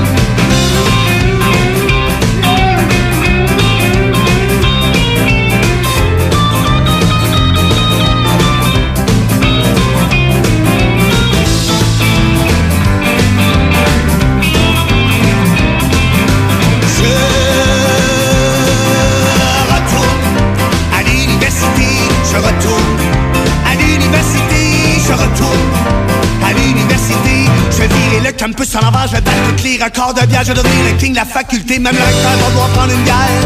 [28.20, 30.52] Je virer le campus à l'envers, je vais battre tous les records de bière, je
[30.52, 33.40] vais devenir le king de la faculté, même le recteur va devoir prendre une guerre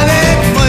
[0.00, 0.64] avec moi.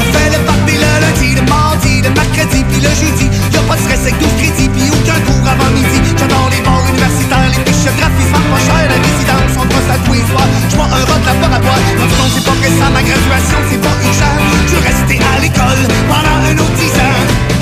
[0.00, 3.28] On fait le party le lundi, le mardi, le mercredi, puis le jeudi.
[3.52, 6.00] Y'a pas de stress avec 12 crédits, puis aucun cours avant midi.
[6.16, 10.16] J'adore les bars universitaires, les fiches graphismes, pas cher, la résidence, on brosse à tous
[10.16, 10.50] les soirs.
[10.72, 14.34] J'vois un rock laboratoire, dans le fond, c'est pas pressant, ma graduation, c'est pas urgent.
[14.40, 17.53] Je veux rester à l'école pendant un autre 10 ans.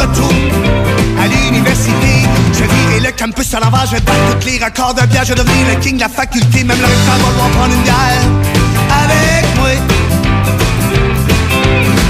[0.00, 0.36] Retourne
[1.18, 2.12] à l'université.
[2.52, 5.34] Je virer le campus à l'envers, je vais battre tous les records de bière, je
[5.34, 8.24] devenir le king de la faculté, même le recteur va devoir prendre une bière
[9.04, 9.68] avec moi.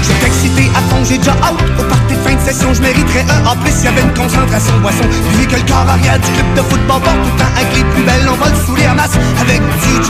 [0.01, 2.81] Je suis excité à fond, j'ai déjà hâte au party de fin de session, je
[2.81, 5.03] mériterais un A+, s'il y avait une concentration boisson.
[5.09, 7.75] Puis vu que le corps arrière du club de football porte tout le temps avec
[7.75, 10.07] les plus belles, on va le saouler en masse avec DJ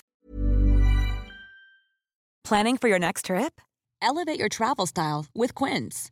[2.43, 3.61] Planning for your next trip?
[4.01, 6.11] Elevate your travel style with Quince.